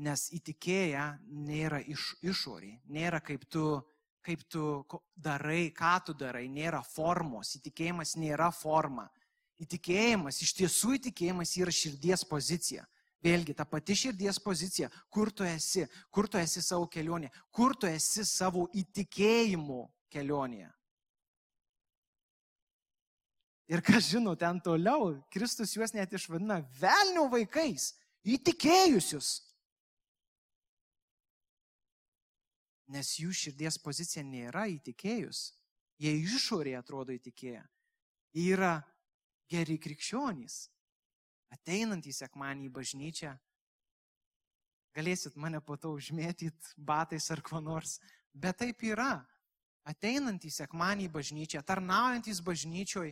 nes 0.00 0.28
įtikėję 0.38 1.02
nėra 1.48 1.82
iš 1.90 2.14
išorį, 2.24 2.70
nėra 2.94 3.20
kaip 3.24 3.44
tu, 3.50 3.66
kaip 4.24 4.42
tu 4.48 4.64
darai, 5.16 5.68
ką 5.76 5.94
tu 6.06 6.14
darai, 6.16 6.46
nėra 6.48 6.80
formos, 6.86 7.54
įtikėjimas 7.58 8.16
nėra 8.20 8.50
forma. 8.54 9.06
Įtikėjimas, 9.62 10.40
iš 10.42 10.54
tiesų 10.58 10.96
įtikėjimas 10.98 11.52
yra 11.60 11.72
širdies 11.74 12.24
pozicija. 12.26 12.86
Vėlgi, 13.24 13.54
ta 13.56 13.64
pati 13.64 13.94
širdies 13.96 14.40
pozicija, 14.42 14.90
kur 15.08 15.30
tu 15.32 15.46
esi, 15.48 15.86
kur 16.12 16.28
tu 16.28 16.36
esi 16.36 16.60
savo 16.60 16.88
kelionėje, 16.92 17.32
kur 17.54 17.72
tu 17.76 17.88
esi 17.88 18.24
savo 18.28 18.66
įtikėjimo 18.76 19.86
kelionėje. 20.12 20.68
Ir 23.72 23.80
kas 23.80 24.10
žino, 24.12 24.34
ten 24.36 24.58
toliau, 24.60 25.14
Kristus 25.32 25.72
juos 25.72 25.94
net 25.96 26.12
išvadina 26.12 26.58
velnio 26.76 27.24
vaikais, 27.32 27.94
įtikėjusius. 28.28 29.38
Nes 32.92 33.14
jų 33.16 33.32
širdies 33.32 33.78
pozicija 33.80 34.24
nėra 34.26 34.66
įtikėjus. 34.68 35.54
Jie 36.02 36.12
išorėje 36.20 36.76
atrodo 36.76 37.14
įtikėję. 37.14 37.62
Jie 38.34 38.48
yra 38.52 38.76
geri 39.48 39.78
krikščionys 39.80 40.64
ateinant 41.54 42.06
į 42.06 42.14
sekmanį 42.14 42.68
į 42.68 42.72
bažnyčią, 42.74 43.32
galėsit 44.94 45.36
mane 45.40 45.60
po 45.64 45.76
to 45.80 45.94
užmėtyt 45.94 46.74
batais 46.76 47.30
ar 47.34 47.42
kuo 47.44 47.60
nors, 47.62 47.98
bet 48.32 48.60
taip 48.62 48.82
yra. 48.86 49.24
Ateinant 49.84 50.40
į 50.40 50.48
sekmanį 50.48 51.10
į 51.10 51.12
bažnyčią, 51.12 51.60
tarnaujantis 51.60 52.38
bažnyčioj, 52.40 53.10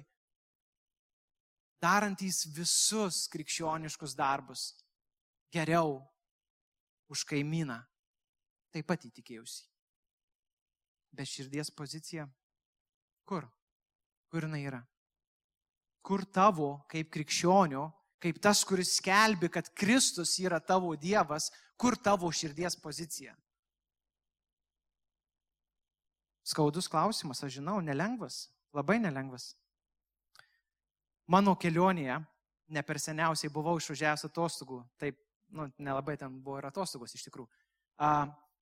darantys 1.82 2.46
visus 2.48 3.26
krikščioniškus 3.28 4.14
darbus 4.16 4.70
geriau 5.52 5.98
už 7.12 7.26
kaimyną, 7.28 7.76
taip 8.72 8.88
pat 8.88 9.04
įtikėjausi. 9.08 9.66
Bet 11.12 11.28
širdies 11.28 11.70
pozicija, 11.76 12.24
kur? 13.28 13.44
Kur 14.32 14.46
jinai 14.46 14.62
yra? 14.64 14.80
Kur 16.02 16.24
tavo, 16.24 16.70
kaip 16.90 17.10
krikščionio, 17.12 17.84
kaip 18.22 18.40
tas, 18.42 18.62
kuris 18.66 18.96
skelbi, 18.96 19.50
kad 19.52 19.68
Kristus 19.76 20.38
yra 20.40 20.60
tavo 20.64 20.94
Dievas, 20.96 21.50
kur 21.76 21.98
tavo 22.00 22.30
širdies 22.32 22.78
pozicija? 22.80 23.36
Skaudus 26.42 26.88
klausimas, 26.90 27.42
aš 27.44 27.58
žinau, 27.60 27.78
nelengvas, 27.84 28.48
labai 28.74 28.98
nelengvas. 29.02 29.52
Mano 31.30 31.54
kelionėje, 31.54 32.16
ne 32.72 32.82
per 32.82 32.98
seniausiai 32.98 33.52
buvau 33.52 33.76
išvažiavęs 33.78 34.26
atostogų, 34.26 34.80
taip, 34.98 35.20
nu, 35.54 35.68
nelabai 35.78 36.16
ten 36.18 36.40
buvo 36.42 36.58
ir 36.58 36.66
atostogos 36.66 37.14
iš 37.14 37.28
tikrųjų, 37.28 37.50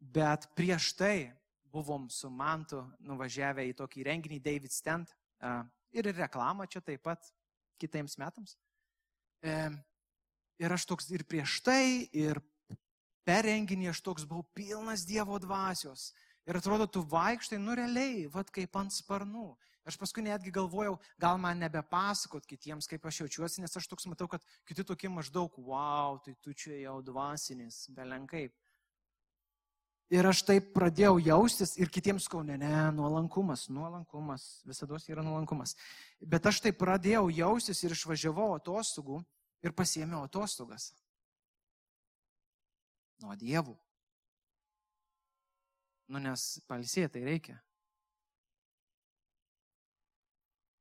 bet 0.01 0.49
prieš 0.57 0.95
tai 0.97 1.31
buvom 1.71 2.09
su 2.11 2.31
Mantu 2.33 2.83
nuvažiavę 3.05 3.67
į 3.69 3.77
tokį 3.79 4.07
renginį 4.09 4.41
David 4.43 4.73
Stent 4.75 5.13
ir 5.93 6.11
reklamą 6.17 6.67
čia 6.67 6.83
taip 6.83 7.05
pat 7.07 7.31
kitiems 7.81 8.17
metams. 8.21 8.57
E, 9.41 9.71
ir 10.61 10.73
aš 10.75 10.87
toks 10.89 11.09
ir 11.15 11.25
prieš 11.25 11.61
tai, 11.65 12.09
ir 12.13 12.41
per 13.25 13.47
renginį 13.47 13.91
aš 13.93 14.03
toks 14.05 14.27
buvau 14.29 14.45
pilnas 14.57 15.07
Dievo 15.09 15.39
dvasios. 15.41 16.11
Ir 16.49 16.59
atrodo, 16.59 16.87
tu 16.89 17.03
vaikštai, 17.07 17.61
nu 17.61 17.77
realiai, 17.79 18.27
vad 18.33 18.51
kaip 18.53 18.77
ant 18.81 18.93
sparnų. 18.93 19.53
Aš 19.89 19.97
paskui 19.97 20.23
netgi 20.25 20.53
galvojau, 20.53 20.99
gal 21.21 21.39
man 21.41 21.61
nebepasakot 21.63 22.45
kitiems, 22.49 22.89
kaip 22.91 23.05
aš 23.07 23.23
jaučiuosi, 23.23 23.63
nes 23.65 23.77
aš 23.77 23.89
toks 23.89 24.09
matau, 24.11 24.29
kad 24.29 24.45
kiti 24.69 24.85
tokie 24.85 25.09
maždaug, 25.09 25.55
wow, 25.65 26.19
tai 26.25 26.35
tu 26.45 26.53
čia 26.53 26.77
jau 26.83 26.99
dvasinis, 27.05 27.87
belenkaip. 27.97 28.53
Ir 30.11 30.27
aš 30.27 30.41
taip 30.43 30.73
pradėjau 30.75 31.21
jaustis 31.23 31.77
ir 31.79 31.91
kitiems 31.93 32.25
skau, 32.27 32.41
ne, 32.43 32.57
ne, 32.59 32.71
nuolankumas, 32.97 33.69
nuolankumas, 33.71 34.47
visada 34.67 34.99
yra 35.07 35.23
nuolankumas. 35.23 35.77
Bet 36.19 36.49
aš 36.51 36.59
taip 36.65 36.81
pradėjau 36.81 37.29
jaustis 37.31 37.85
ir 37.85 37.95
išvažiavau 37.95 38.49
atostogų 38.57 39.21
ir 39.63 39.77
pasiėmiau 39.77 40.25
atostogas. 40.27 40.91
Nuo 43.23 43.37
dievų. 43.39 43.77
Nu, 46.11 46.19
nes 46.19 46.59
palsėtai 46.67 47.23
reikia. 47.23 47.61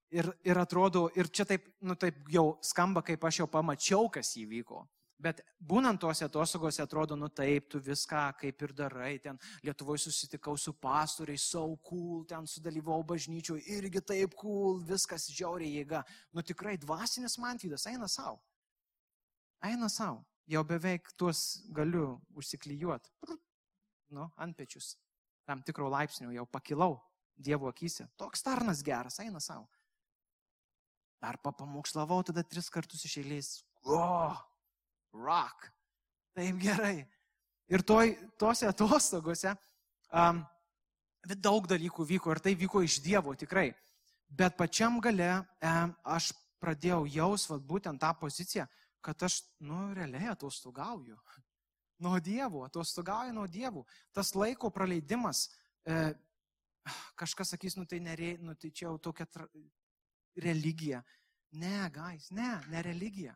Ir, 0.09 0.25
ir 0.41 0.57
atrodo, 0.57 1.05
ir 1.13 1.29
čia 1.29 1.45
taip, 1.45 1.67
nu, 1.85 1.93
taip 1.93 2.17
jau 2.33 2.55
skamba, 2.65 3.03
kaip 3.05 3.21
aš 3.29 3.43
jau 3.43 3.51
pamačiau, 3.51 4.09
kas 4.09 4.33
įvyko. 4.41 4.87
Bet 5.19 5.41
būnant 5.59 5.99
tose 5.99 6.23
atostogose 6.23 6.79
atrodo, 6.79 7.17
nu 7.19 7.27
taip, 7.27 7.65
tu 7.67 7.81
viską 7.83 8.21
kaip 8.39 8.61
ir 8.63 8.73
darai. 8.73 9.17
Ten 9.19 9.39
Lietuvoje 9.67 10.05
susitikau 10.05 10.55
su 10.57 10.71
pastoriais, 10.79 11.43
sau 11.43 11.73
so 11.73 11.81
cool, 11.89 12.23
ten 12.25 12.47
sudalyvau 12.47 13.01
bažnyčioje, 13.03 13.65
irgi 13.75 13.99
taip 13.99 14.37
cool, 14.39 14.79
viskas 14.87 15.27
žiauriai 15.27 15.81
jėga. 15.81 16.05
Nu 16.31 16.41
tikrai 16.41 16.77
dvasinis 16.79 17.35
mantydas 17.37 17.83
eina 17.91 18.07
savo. 18.07 18.39
Eina 19.59 19.89
savo. 19.91 20.23
Jau 20.49 20.63
beveik 20.63 21.11
tuos 21.19 21.65
galiu 21.75 22.15
užsiklyjuoti. 22.39 23.11
Nu, 24.15 24.31
ant 24.39 24.55
pečius. 24.57 24.95
Tam 25.45 25.59
tikro 25.65 25.89
laipsnio 25.91 26.31
jau 26.31 26.47
pakilau 26.47 26.95
Dievo 27.39 27.69
akise. 27.69 28.07
Toks 28.19 28.43
tarnas 28.43 28.81
geras, 28.83 29.19
eina 29.23 29.39
savo. 29.39 29.67
Dar 31.19 31.37
papamokslavau 31.43 32.23
tada 32.23 32.43
tris 32.43 32.67
kartus 32.71 33.05
iš 33.07 33.17
eilės. 33.21 33.51
O, 33.83 33.99
rock. 35.13 35.69
Taip 36.37 36.59
gerai. 36.61 37.03
Ir 37.69 37.83
toj, 37.85 38.15
tose 38.39 38.67
atostogose 38.69 39.53
um, 40.09 40.41
daug 41.37 41.67
dalykų 41.69 42.05
vyko 42.15 42.33
ir 42.33 42.41
tai 42.41 42.55
vyko 42.57 42.81
iš 42.85 42.99
Dievo 43.05 43.35
tikrai. 43.37 43.69
Bet 44.29 44.57
pačiam 44.57 44.99
gale 45.01 45.29
um, 45.37 45.93
aš 46.05 46.31
pradėjau 46.59 47.03
jaus 47.09 47.47
vat, 47.49 47.61
būtent 47.65 48.01
tą 48.01 48.11
poziciją, 48.19 48.65
kad 49.01 49.23
aš, 49.23 49.41
nu, 49.65 49.89
realiai 49.95 50.31
atostogauju. 50.33 51.17
Nuo 52.03 52.19
Dievo, 52.23 52.63
atostogauju 52.63 53.33
nuo 53.35 53.43
Dievo. 53.51 53.83
Tas 54.15 54.31
laiko 54.31 54.69
praleidimas, 54.71 55.49
e, 55.83 56.13
kažkas 57.19 57.51
sakys, 57.51 57.75
nu 57.75 57.83
tai, 57.83 57.99
nerei, 57.99 58.37
nu, 58.39 58.55
tai 58.55 58.71
čia 58.71 58.85
jau 58.85 58.93
tokia 59.09 59.25
tra... 59.27 59.47
religija. 60.39 61.01
Ne, 61.59 61.89
gais, 61.91 62.29
ne, 62.31 62.53
ne 62.71 62.83
religija. 62.85 63.33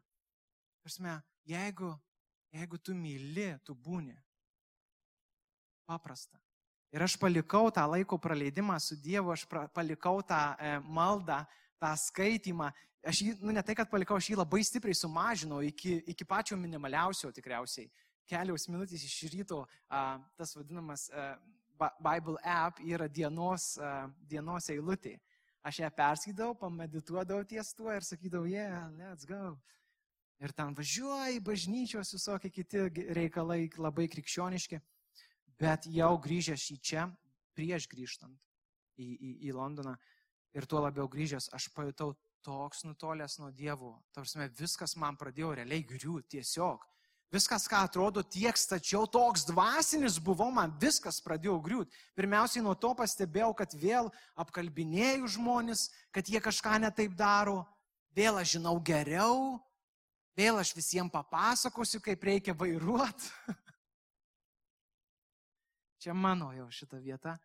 Prasme, 0.79 1.17
jeigu, 1.47 1.91
jeigu 2.53 2.79
tu 2.79 2.95
myli, 2.95 3.51
tu 3.65 3.75
būni. 3.75 4.15
Paprasta. 5.85 6.39
Ir 6.93 7.01
aš 7.01 7.15
palikau 7.17 7.71
tą 7.73 7.83
laiko 7.89 8.19
praleidimą 8.21 8.77
su 8.79 8.95
Dievu, 9.01 9.31
aš 9.33 9.47
pra, 9.49 9.65
palikau 9.73 10.21
tą 10.21 10.39
e, 10.61 10.75
maldą, 10.85 11.39
tą 11.81 11.89
skaitimą, 11.97 12.69
aš 13.03 13.21
jį, 13.25 13.31
nu 13.41 13.55
ne 13.55 13.63
tai, 13.65 13.73
kad 13.75 13.89
palikau, 13.89 14.19
aš 14.21 14.29
jį 14.29 14.37
labai 14.37 14.61
stipriai 14.63 14.95
sumažinau 14.95 15.63
iki, 15.65 15.97
iki 16.13 16.27
pačio 16.27 16.57
minimaliausio 16.59 17.31
tikriausiai. 17.33 17.89
Keliaus 18.29 18.69
minutės 18.69 19.03
iš 19.03 19.17
ryto 19.33 19.63
a, 19.89 20.19
tas 20.37 20.53
vadinamas 20.55 21.09
a, 21.09 21.33
Bible 21.97 22.37
app 22.45 22.79
yra 22.85 23.09
dienos, 23.09 23.73
a, 23.81 24.05
dienos 24.29 24.69
eilutė. 24.71 25.17
Aš 25.65 25.81
ją 25.81 25.89
perskaidau, 25.95 26.53
pamedituodavau 26.59 27.47
ties 27.47 27.73
tuo 27.73 27.91
ir 27.91 28.05
sakydavau, 28.05 28.45
yeah, 28.51 28.85
let's 28.99 29.25
go. 29.25 29.57
Ir 30.41 30.51
ten 30.55 30.73
važiuoja 30.75 31.29
į 31.35 31.43
bažnyčios 31.45 32.15
visokie 32.15 32.49
kiti 32.51 32.87
reikalai 33.15 33.67
labai 33.77 34.07
krikščioniški. 34.11 34.79
Bet 35.61 35.85
jau 35.93 36.15
grįžęs 36.19 36.65
į 36.73 36.79
čia, 36.81 37.05
prieš 37.53 37.87
grįžtant 37.91 38.35
į, 38.97 39.07
į, 39.13 39.31
į 39.47 39.53
Londoną 39.55 39.93
ir 40.53 40.67
tuo 40.69 40.81
labiau 40.83 41.07
grįžęs, 41.09 41.51
aš 41.53 41.69
pajutau 41.75 42.13
toks 42.43 42.83
nutolęs 42.83 43.37
nuo 43.39 43.51
Dievo. 43.51 43.95
Tarsi 44.13 44.49
viskas 44.57 44.97
man 44.99 45.17
pradėjo 45.17 45.53
realiai 45.59 45.85
griūti 45.87 46.37
tiesiog. 46.37 46.83
Viskas, 47.33 47.63
ką 47.65 47.79
atrodo 47.87 48.21
tiek 48.21 48.57
stačiau, 48.59 49.07
toks 49.09 49.47
dvasinis 49.47 50.19
buvo, 50.21 50.51
man 50.53 50.75
viskas 50.77 51.17
pradėjo 51.25 51.55
griūti. 51.65 51.95
Pirmiausiai 52.13 52.61
nuo 52.61 52.75
to 52.77 52.91
pastebėjau, 52.93 53.55
kad 53.57 53.73
vėl 53.73 54.11
apkalbinėjau 54.37 55.31
žmonės, 55.39 55.87
kad 56.13 56.29
jie 56.29 56.37
kažką 56.43 56.77
netaip 56.83 57.15
daro, 57.17 57.63
vėl 58.13 58.37
aš 58.37 58.59
žinau 58.59 58.75
geriau, 58.85 59.57
vėl 60.37 60.59
aš 60.61 60.73
visiems 60.75 61.13
papasakosiu, 61.13 62.01
kaip 62.03 62.23
reikia 62.23 62.55
vairuoti. 62.57 63.31
Čia 66.03 66.13
mano 66.13 66.51
jau 66.51 66.67
šita 66.67 66.99
vieta. 66.99 67.37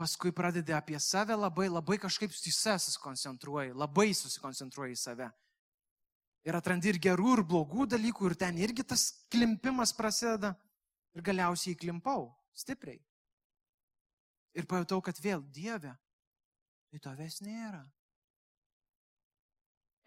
Paskui 0.00 0.32
pradedi 0.32 0.72
apie 0.72 0.96
save 1.02 1.36
labai, 1.36 1.66
labai 1.68 1.98
kažkaip 2.00 2.32
į 2.32 2.52
save 2.54 2.78
susikoncentruoji, 2.86 3.74
labai 3.76 4.12
susikoncentruoji 4.16 4.96
į 4.96 5.00
save. 5.00 5.28
Ir 6.48 6.56
atrandi 6.56 6.88
ir 6.88 7.00
gerų, 7.02 7.34
ir 7.36 7.42
blogų 7.44 7.84
dalykų, 7.92 8.30
ir 8.30 8.36
ten 8.40 8.56
irgi 8.62 8.86
tas 8.86 9.10
klimpimas 9.28 9.92
prasideda. 9.92 10.54
Ir 11.12 11.26
galiausiai 11.26 11.74
įklimpau 11.74 12.30
stipriai. 12.56 13.00
Ir 14.56 14.66
pajutau, 14.70 15.02
kad 15.04 15.18
vėl 15.20 15.42
Dieve, 15.52 15.92
tai 16.90 17.02
tavęs 17.02 17.40
nėra. 17.44 17.82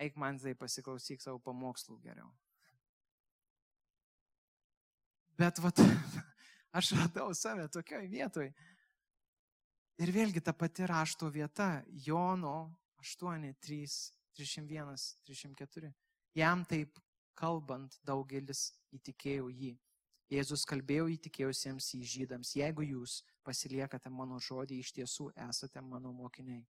Eik 0.04 0.18
man 0.20 0.40
tai 0.42 0.56
pasiklausyk 0.60 1.24
savo 1.24 1.40
pamokslų 1.44 2.00
geriau. 2.04 2.30
Bet 5.40 5.60
vat, 5.64 5.80
aš 6.78 6.94
radau 7.00 7.32
save 7.38 7.70
tokioj 7.72 8.06
vietoj. 8.12 8.50
Ir 10.02 10.12
vėlgi 10.14 10.42
ta 10.42 10.54
pati 10.58 10.88
rašto 10.90 11.30
vieta, 11.32 11.84
Jono 12.06 12.74
8, 13.02 13.54
3, 13.62 13.88
301, 14.36 15.08
304. 15.30 15.92
Jam 16.36 16.64
taip 16.66 16.98
kalbant 17.38 17.98
daugelis 18.06 18.72
įtikėjo 18.94 19.50
jį. 19.54 19.74
Jėzus 20.34 20.64
kalbėjo 20.66 21.10
įtikėjusiems 21.14 21.92
į 21.98 22.00
žydams, 22.10 22.56
jeigu 22.58 22.86
jūs 22.88 23.20
pasiliekate 23.46 24.10
mano 24.10 24.40
žodį, 24.42 24.80
iš 24.82 24.94
tiesų 24.96 25.30
esate 25.50 25.82
mano 25.86 26.14
mokiniai. 26.16 26.64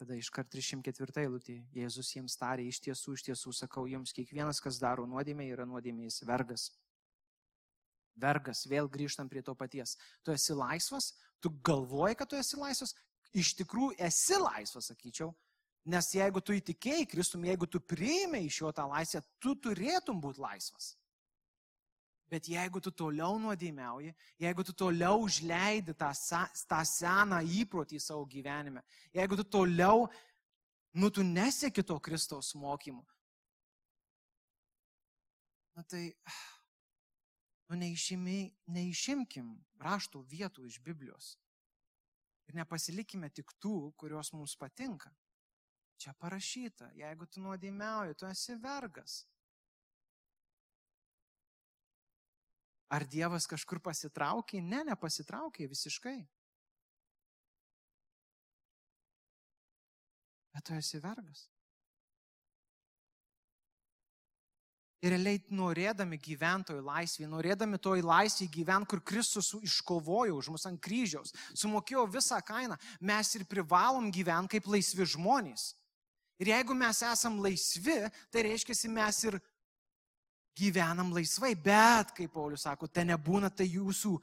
Tada 0.00 0.16
iškart 0.16 0.48
304 0.48 1.26
eilutė 1.26 1.58
Jėzus 1.76 2.14
jiems 2.14 2.38
tarė, 2.40 2.64
iš 2.70 2.78
tiesų, 2.86 3.18
iš 3.18 3.26
tiesų 3.26 3.52
sakau 3.52 3.84
jums, 3.90 4.14
kiekvienas, 4.16 4.62
kas 4.64 4.80
daro 4.80 5.04
nuodėmę, 5.08 5.44
yra 5.52 5.66
nuodėmės 5.68 6.22
vergas. 6.28 6.70
Vergas, 8.20 8.64
vėl 8.68 8.88
grįžtam 8.88 9.28
prie 9.28 9.42
to 9.44 9.52
paties. 9.54 9.98
Tu 10.24 10.32
esi 10.32 10.56
laisvas, 10.56 11.12
tu 11.40 11.52
galvoji, 11.68 12.16
kad 12.16 12.32
tu 12.32 12.40
esi 12.40 12.56
laisvas, 12.60 12.96
iš 13.36 13.52
tikrųjų 13.60 13.98
esi 14.08 14.40
laisvas, 14.40 14.88
sakyčiau, 14.88 15.34
Nes 15.88 16.10
jeigu 16.12 16.42
tu 16.44 16.52
įtikėjai 16.52 17.06
Kristum, 17.08 17.44
jeigu 17.48 17.64
tu 17.64 17.80
priėmė 17.80 18.42
iš 18.44 18.60
jo 18.60 18.72
tą 18.76 18.84
laisvę, 18.90 19.22
tu 19.40 19.54
turėtum 19.56 20.20
būti 20.20 20.42
laisvas. 20.42 20.92
Bet 22.30 22.46
jeigu 22.46 22.78
tu 22.78 22.92
toliau 22.94 23.38
nuodėmiauji, 23.42 24.12
jeigu 24.38 24.64
tu 24.66 24.72
toliau 24.72 25.24
užleidi 25.24 25.96
tą, 25.98 26.12
tą 26.70 26.80
seną 26.86 27.40
įprotį 27.42 27.98
savo 27.98 28.22
gyvenime, 28.30 28.84
jeigu 29.16 29.38
tu 29.40 29.44
toliau, 29.58 30.04
nu 30.94 31.10
tu 31.10 31.24
nesieki 31.26 31.82
to 31.82 31.98
Kristaus 31.98 32.52
mokymu, 32.54 33.02
na 35.74 35.82
tai, 35.82 36.04
nu 37.70 37.78
neišimi, 37.82 38.38
neišimkim 38.70 39.50
raštų 39.82 40.22
vietų 40.30 40.66
iš 40.70 40.78
Biblijos. 40.86 41.34
Ir 42.50 42.58
nepasilikime 42.58 43.30
tik 43.30 43.52
tų, 43.62 43.92
kurios 43.98 44.32
mums 44.34 44.56
patinka. 44.58 45.10
Čia 46.00 46.14
parašyta, 46.18 46.90
jeigu 46.98 47.26
tu 47.30 47.42
nuodėmiauji, 47.44 48.16
tu 48.18 48.26
esi 48.26 48.56
vergas. 48.58 49.20
Ar 52.90 53.06
Dievas 53.06 53.46
kažkur 53.46 53.78
pasitraukė? 53.84 54.58
Ne, 54.62 54.82
nepasitraukė 54.88 55.68
visiškai. 55.70 56.18
Bet 60.50 60.66
tu 60.66 60.74
esi 60.74 60.98
vergas. 61.02 61.46
Ir 65.00 65.14
realiai 65.14 65.38
norėdami 65.56 66.18
gyventojų 66.20 66.82
laisvį, 66.84 67.28
norėdami 67.32 67.78
toj 67.80 68.02
laisvį 68.04 68.50
gyventi, 68.52 68.88
kur 68.90 69.00
Kristus 69.00 69.54
iškovojo 69.56 70.34
už 70.36 70.50
mus 70.52 70.66
ant 70.68 70.80
kryžiaus, 70.84 71.32
sumokėjo 71.56 72.04
visą 72.12 72.36
kainą, 72.44 72.76
mes 73.00 73.30
ir 73.38 73.46
privalom 73.48 74.10
gyventi 74.12 74.58
kaip 74.58 74.68
laisvi 74.68 75.06
žmonės. 75.14 75.70
Ir 76.40 76.52
jeigu 76.52 76.76
mes 76.76 77.00
esam 77.04 77.38
laisvi, 77.40 77.96
tai 78.32 78.44
reiškia, 78.50 78.76
mes 78.92 79.24
ir 79.24 79.38
gyvenam 80.58 81.12
laisvai. 81.14 81.54
Bet, 81.54 82.14
kaip 82.16 82.32
Paulius 82.34 82.66
sako, 82.66 82.88
tai 82.88 83.06
nebūna 83.08 83.50
tai 83.52 83.68
jūsų 83.70 84.16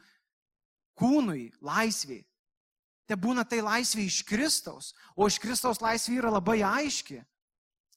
kūnui 0.98 1.52
laisvė. 1.62 2.24
Tai 3.08 3.16
būna 3.24 3.46
tai 3.48 3.62
laisvė 3.64 4.04
iš 4.08 4.22
Kristaus. 4.28 4.92
O 5.16 5.28
iš 5.30 5.40
Kristaus 5.40 5.80
laisvė 5.82 6.20
yra 6.20 6.34
labai 6.34 6.60
aiški. 6.66 7.22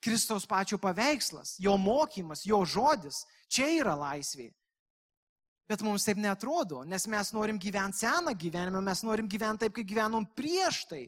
Kristaus 0.00 0.46
pačio 0.48 0.78
paveikslas, 0.80 1.58
jo 1.60 1.74
mokymas, 1.76 2.46
jo 2.48 2.62
žodis. 2.64 3.24
Čia 3.52 3.68
yra 3.82 3.96
laisvė. 3.98 4.48
Bet 5.70 5.84
mums 5.86 6.06
taip 6.06 6.18
netrodo, 6.18 6.80
nes 6.88 7.04
mes 7.06 7.28
norim 7.30 7.58
gyventi 7.60 8.02
seną 8.02 8.32
gyvenimą, 8.34 8.80
mes 8.82 9.04
norim 9.06 9.28
gyventi 9.30 9.66
taip, 9.66 9.74
kaip 9.76 9.86
gyvenom 9.86 10.24
prieš 10.34 10.80
tai. 10.90 11.04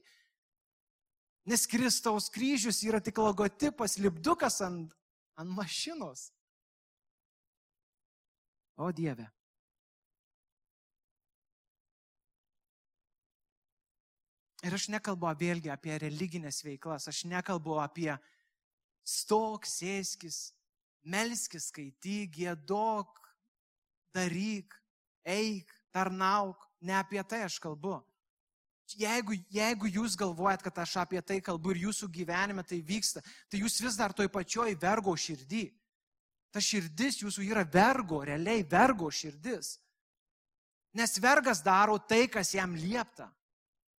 Nes 1.48 1.64
Kristaus 1.66 2.28
kryžius 2.30 2.82
yra 2.86 3.00
tik 3.02 3.18
logotipas, 3.18 3.96
lipdukas 3.98 4.60
ant, 4.62 4.92
ant 5.34 5.50
mašinos. 5.50 6.28
O 8.76 8.90
Dieve. 8.92 9.28
Ir 14.62 14.74
aš 14.76 14.86
nekalbu 14.94 15.32
vėlgi 15.40 15.72
apie 15.74 15.96
religinės 15.98 16.62
veiklas, 16.62 17.08
aš 17.10 17.24
nekalbu 17.26 17.80
apie 17.82 18.12
stok, 19.02 19.66
sėskis, 19.66 20.52
melskis, 21.02 21.66
skaityk, 21.72 22.30
gėdok, 22.36 23.18
daryk, 24.14 24.78
eik, 25.26 25.74
tarnauk. 25.90 26.62
Ne 26.82 26.94
apie 26.98 27.22
tai 27.26 27.42
aš 27.46 27.58
kalbu 27.62 27.98
jeigu, 28.98 29.36
jeigu 29.52 29.90
jūs 29.90 30.16
galvojat, 30.18 30.62
kad 30.62 30.82
aš 30.84 30.96
apie 31.02 31.20
tai 31.22 31.40
kalbu 31.44 31.72
ir 31.72 31.84
jūsų 31.86 32.08
gyvenime 32.12 32.64
tai 32.66 32.80
vyksta, 32.84 33.22
tai 33.50 33.62
jūs 33.62 33.80
vis 33.82 33.96
dar 33.98 34.12
toj 34.12 34.28
pačioj 34.32 34.74
vergo 34.80 35.14
širdį. 35.16 35.70
Ta 36.52 36.60
širdis 36.60 37.22
jūsų 37.22 37.46
yra 37.48 37.64
vergo, 37.64 38.20
realiai 38.28 38.64
vergo 38.68 39.08
širdis. 39.10 39.78
Nes 40.92 41.16
vergas 41.16 41.62
daro 41.64 41.96
tai, 41.98 42.26
kas 42.28 42.52
jam 42.52 42.74
liepta. 42.76 43.30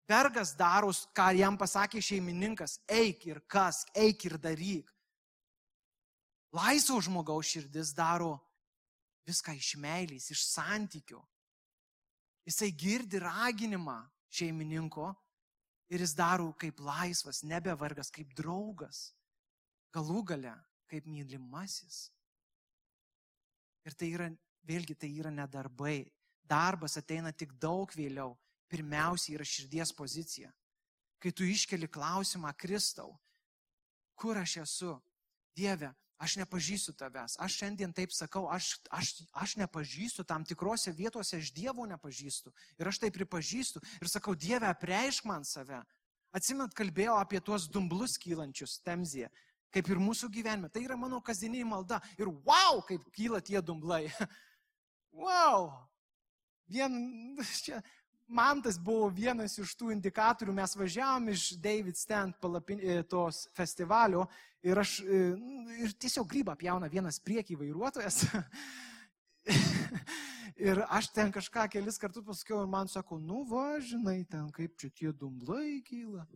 Vergas 0.08 0.52
daro, 0.52 0.90
ką 1.16 1.30
jam 1.38 1.56
pasakė 1.56 2.02
šeimininkas. 2.04 2.76
Eik 2.90 3.24
ir 3.30 3.40
kas, 3.48 3.86
eik 3.96 4.26
ir 4.28 4.36
daryk. 4.36 4.90
Laisvo 6.52 7.00
žmogaus 7.00 7.48
širdis 7.48 7.94
daro 7.96 8.34
viską 9.24 9.54
iš 9.56 9.74
meilės, 9.80 10.28
iš 10.34 10.44
santykių. 10.50 11.20
Jisai 12.44 12.72
girdi 12.76 13.22
raginimą, 13.22 14.02
šeimininko 14.32 15.08
ir 15.92 16.02
jis 16.02 16.12
daro 16.18 16.50
kaip 16.58 16.80
laisvas, 16.82 17.40
nebevargas, 17.46 18.10
kaip 18.12 18.34
draugas, 18.36 19.12
galų 19.94 20.24
gale 20.32 20.54
kaip 20.90 21.06
mylimasis. 21.08 22.10
Ir 23.86 23.96
tai 23.98 24.12
yra, 24.14 24.28
vėlgi, 24.68 24.96
tai 24.98 25.10
yra 25.10 25.32
nedarbai. 25.34 26.04
Darbas 26.42 26.98
ateina 27.00 27.32
tik 27.32 27.54
daug 27.60 27.90
vėliau. 27.96 28.36
Pirmiausia 28.72 29.36
yra 29.36 29.46
širdies 29.46 29.92
pozicija. 29.92 30.52
Kai 31.22 31.30
tu 31.30 31.46
iškeli 31.46 31.86
klausimą 31.92 32.50
Kristau, 32.58 33.12
kur 34.18 34.40
aš 34.40 34.56
esu? 34.64 34.96
Dieve, 35.54 35.92
aš 36.22 36.38
nepažįstu 36.40 36.94
tavęs, 36.96 37.36
aš 37.42 37.58
šiandien 37.60 37.92
taip 37.94 38.14
sakau, 38.16 38.46
aš, 38.50 38.78
aš, 38.90 39.12
aš 39.36 39.54
nepažįstu 39.60 40.24
tam 40.24 40.46
tikrose 40.48 40.94
vietose, 40.96 41.36
aš 41.38 41.52
Dievo 41.54 41.84
nepažįstu. 41.90 42.52
Ir 42.80 42.88
aš 42.88 43.02
tai 43.02 43.10
pripažįstu 43.14 43.82
ir 44.00 44.10
sakau, 44.10 44.34
Dieve, 44.34 44.66
apreišk 44.70 45.28
man 45.28 45.44
save. 45.44 45.82
Atsimint, 46.32 46.72
kalbėjau 46.72 47.18
apie 47.20 47.42
tuos 47.44 47.68
dumblus 47.68 48.16
kylančius 48.16 48.78
temzėje, 48.86 49.28
kaip 49.72 49.88
ir 49.88 50.02
mūsų 50.02 50.28
gyvenime. 50.32 50.70
Tai 50.72 50.84
yra 50.84 50.98
mano 51.00 51.20
kasdieninė 51.24 51.64
malda. 51.68 52.00
Ir 52.20 52.30
wow, 52.30 52.82
kaip 52.88 53.04
kyla 53.16 53.40
tie 53.44 53.60
dumblai. 53.64 54.04
wow. 55.24 55.70
Vien, 56.72 56.92
čia, 57.64 57.80
man 58.28 58.62
tas 58.64 58.78
buvo 58.80 59.08
vienas 59.12 59.58
iš 59.60 59.74
tų 59.78 59.92
indikatorių. 59.96 60.54
Mes 60.56 60.76
važiavom 60.78 61.32
iš 61.32 61.52
David 61.62 62.00
Stand 62.00 62.38
palapin, 62.42 62.80
e, 62.80 63.02
tos 63.08 63.46
festivalio 63.56 64.26
ir 64.62 64.78
aš 64.78 65.00
e, 65.02 65.22
ir 65.82 65.94
tiesiog 66.00 66.28
grybą 66.30 66.54
pjauna 66.58 66.90
vienas 66.92 67.18
priekį 67.24 67.58
vairuotojas. 67.64 68.22
ir 70.68 70.84
aš 70.88 71.10
ten 71.16 71.32
kažką 71.34 71.66
kelis 71.72 71.98
kartus 72.00 72.24
pasakiau 72.26 72.62
ir 72.62 72.70
man 72.70 72.88
sako, 72.88 73.18
nu 73.18 73.42
va, 73.48 73.80
žinai, 73.82 74.22
ten 74.30 74.48
kaip 74.54 74.76
čia 74.78 74.90
tie 74.90 75.12
dumblai 75.12 75.82
kyla. 75.86 76.26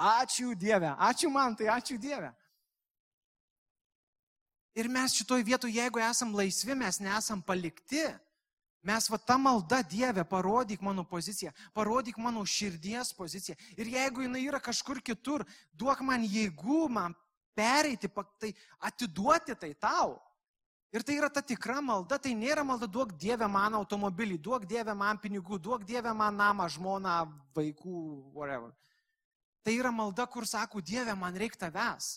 Ačiū 0.00 0.54
Dieve, 0.56 0.94
ačiū 0.96 1.28
man, 1.28 1.56
tai 1.56 1.68
ačiū 1.68 1.98
Dieve. 2.00 2.30
Ir 4.74 4.88
mes 4.88 5.12
šitoj 5.18 5.42
vietoje, 5.44 5.76
jeigu 5.76 6.00
esam 6.00 6.32
laisvi, 6.32 6.74
mes 6.78 7.00
nesam 7.02 7.42
palikti. 7.42 8.06
Mes 8.80 9.10
va 9.12 9.18
tą 9.20 9.36
maldą 9.36 9.82
Dievę, 9.84 10.24
parodyk 10.24 10.80
mano 10.80 11.04
poziciją, 11.04 11.52
parodyk 11.76 12.16
mano 12.16 12.46
širdies 12.48 13.12
poziciją. 13.12 13.58
Ir 13.76 13.90
jeigu 13.92 14.24
jinai 14.24 14.46
yra 14.46 14.60
kažkur 14.60 15.02
kitur, 15.04 15.44
duok 15.76 16.00
man 16.00 16.24
jėgų, 16.24 16.86
man 16.88 17.12
pereiti, 17.52 18.08
tai 18.40 18.54
atiduoti 18.80 19.58
tai 19.60 19.74
tau. 19.74 20.16
Ir 20.90 21.04
tai 21.04 21.18
yra 21.20 21.28
ta 21.28 21.42
tikra 21.44 21.82
malda, 21.84 22.16
tai 22.18 22.32
nėra 22.34 22.64
malda 22.64 22.88
duok 22.88 23.12
Dievę 23.20 23.46
man 23.52 23.76
automobilį, 23.78 24.40
duok 24.40 24.64
Dievę 24.66 24.94
man 24.96 25.20
pinigų, 25.20 25.60
duok 25.60 25.84
Dievę 25.84 26.14
man 26.16 26.40
namą, 26.40 26.66
žmoną, 26.72 27.18
vaikų, 27.54 28.00
whatever. 28.32 28.72
Tai 29.62 29.74
yra 29.76 29.90
malda, 29.92 30.26
kur 30.26 30.46
sako, 30.48 30.80
Dieve, 30.80 31.14
man 31.18 31.36
reikia 31.36 31.66
tavęs. 31.66 32.14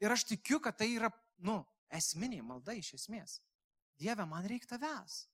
Ir 0.00 0.12
aš 0.12 0.24
tikiu, 0.24 0.60
kad 0.64 0.78
tai 0.80 0.88
yra, 0.94 1.10
nu, 1.44 1.60
esminė 1.92 2.40
malda 2.44 2.72
iš 2.76 2.94
esmės. 2.96 3.40
Dieve, 4.00 4.24
man 4.28 4.46
reikia 4.48 4.70
tavęs. 4.72 5.26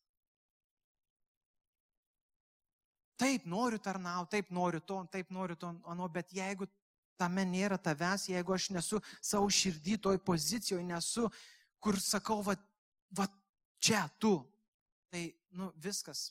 Taip, 3.17 3.47
noriu 3.49 3.79
tarnauti, 3.81 4.35
taip 4.35 4.51
noriu 4.53 4.83
to, 4.85 4.99
taip 5.13 5.31
noriu 5.33 5.57
to, 5.57 5.71
ano, 5.89 6.09
bet 6.13 6.35
jeigu 6.37 6.67
tame 7.17 7.47
nėra 7.49 7.79
tavęs, 7.81 8.27
jeigu 8.29 8.53
aš 8.53 8.69
nesu 8.77 9.01
savo 9.25 9.49
širdį 9.49 9.97
toj 10.05 10.19
pozicijoje, 10.27 10.85
nesu, 10.85 11.31
kur 11.81 11.97
sakau, 12.03 12.43
va, 12.45 12.57
va 13.17 13.25
čia 13.81 14.03
tu, 14.21 14.35
tai, 15.09 15.31
nu, 15.57 15.71
viskas. 15.81 16.29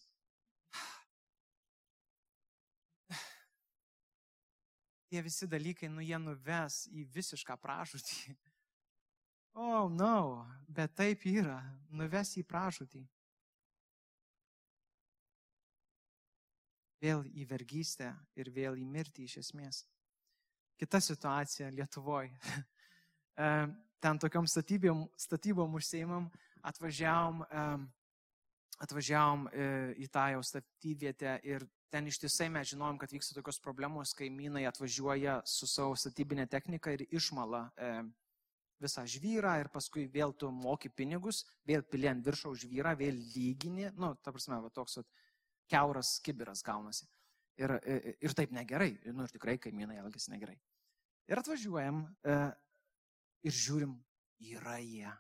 Tie 5.16 5.22
visi 5.24 5.48
dalykai, 5.48 5.88
nu, 5.88 6.04
jie 6.04 6.18
nuves 6.20 6.82
į 6.92 7.06
visišką 7.16 7.56
pražūtį. 7.64 8.34
O, 9.56 9.64
oh, 9.64 9.86
no, 9.88 10.44
bet 10.68 10.92
taip 11.00 11.24
yra, 11.32 11.62
nuves 11.88 12.34
į 12.36 12.44
pražūtį. 12.44 13.06
Vėl 17.00 17.24
į 17.32 17.48
vergystę 17.48 18.12
ir 18.36 18.52
vėl 18.52 18.76
į 18.76 18.84
mirtį 18.84 19.30
iš 19.30 19.38
esmės 19.46 19.86
kita 20.78 21.00
situacija 21.00 21.70
Lietuvoje. 21.70 22.32
Ten 24.00 24.20
tokiom 24.20 24.48
statybom, 24.48 25.08
statybom 25.18 25.76
užseimam, 25.80 26.28
atvažiavom, 26.62 27.42
atvažiavom 28.84 29.48
e, 29.48 29.70
į 30.04 30.08
tą 30.12 30.26
jau 30.36 30.44
statybvietę 30.44 31.40
ir 31.48 31.66
ten 31.94 32.08
ištisai 32.10 32.50
mes 32.52 32.70
žinojom, 32.74 33.00
kad 33.02 33.12
vyksta 33.14 33.36
tokios 33.38 33.60
problemos, 33.64 34.14
kaimynai 34.18 34.66
atvažiuoja 34.70 35.40
su 35.48 35.68
savo 35.70 35.96
statybinė 36.00 36.48
technika 36.52 36.94
ir 36.96 37.06
išmala 37.10 37.68
e, 37.78 37.92
visą 38.82 39.06
žvyrą 39.08 39.56
ir 39.62 39.70
paskui 39.74 40.08
vėl 40.12 40.34
tu 40.38 40.50
moki 40.52 40.90
pinigus, 40.90 41.44
vėl 41.68 41.84
pili 41.88 42.10
ant 42.12 42.26
viršaus 42.26 42.66
žvyrą, 42.66 42.96
vėl 43.00 43.20
lygini, 43.36 43.90
nu, 43.96 44.14
ta 44.22 44.34
prasme, 44.36 44.60
va, 44.64 44.72
toks 44.74 45.00
va, 45.00 45.06
keuras 45.72 46.18
kibiras 46.26 46.64
gaunasi. 46.66 47.08
Ir, 47.56 47.72
ir 48.20 48.34
taip 48.36 48.52
negerai, 48.52 48.98
nu 49.16 49.24
ir 49.24 49.32
tikrai 49.32 49.56
kaimynai 49.64 50.02
elgesi 50.02 50.34
negerai. 50.34 50.58
Ir 51.32 51.40
atvažiuojam 51.40 52.02
e, 52.04 52.34
ir 53.48 53.56
žiūrim, 53.56 53.94
yra 54.52 54.76
jie. 54.84 55.14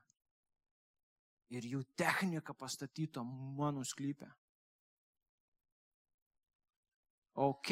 Ir 1.55 1.67
jų 1.69 1.83
technika 1.95 2.53
pastatyta 2.57 3.23
mano 3.23 3.85
sklypė. 3.87 4.27
Ok, 7.35 7.71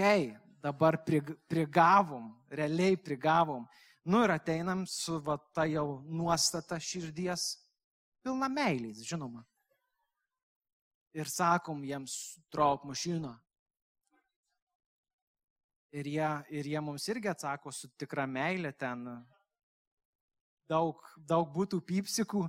dabar 0.64 1.00
prigavom, 1.48 2.34
realiai 2.52 2.98
prigavom. 3.00 3.64
Nu 4.04 4.24
ir 4.26 4.34
ateinam 4.36 4.84
su 4.88 5.22
va 5.24 5.38
ta 5.56 5.64
jau 5.70 6.02
nuostata 6.04 6.80
širdies, 6.80 7.54
pilna 8.24 8.50
meilės, 8.52 9.06
žinoma. 9.08 9.46
Ir 11.16 11.30
sakom 11.30 11.84
jiems, 11.86 12.18
trauk 12.52 12.84
mašiną, 12.90 13.38
Ir 15.94 16.08
jie, 16.10 16.28
ir 16.50 16.66
jie 16.66 16.80
mums 16.82 17.04
irgi 17.12 17.30
atsako 17.30 17.70
su 17.70 17.88
tikra 18.02 18.26
meilė 18.26 18.72
ten. 18.74 19.06
Daug, 20.70 20.98
daug 21.30 21.52
būtų 21.54 21.84
pypsikų. 21.86 22.48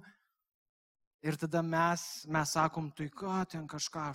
Ir 1.24 1.36
tada 1.40 1.60
mes, 1.60 2.24
mes 2.24 2.54
sakom, 2.56 2.88
tai 2.96 3.10
ką, 3.12 3.42
ten 3.52 3.66
kažką, 3.68 4.06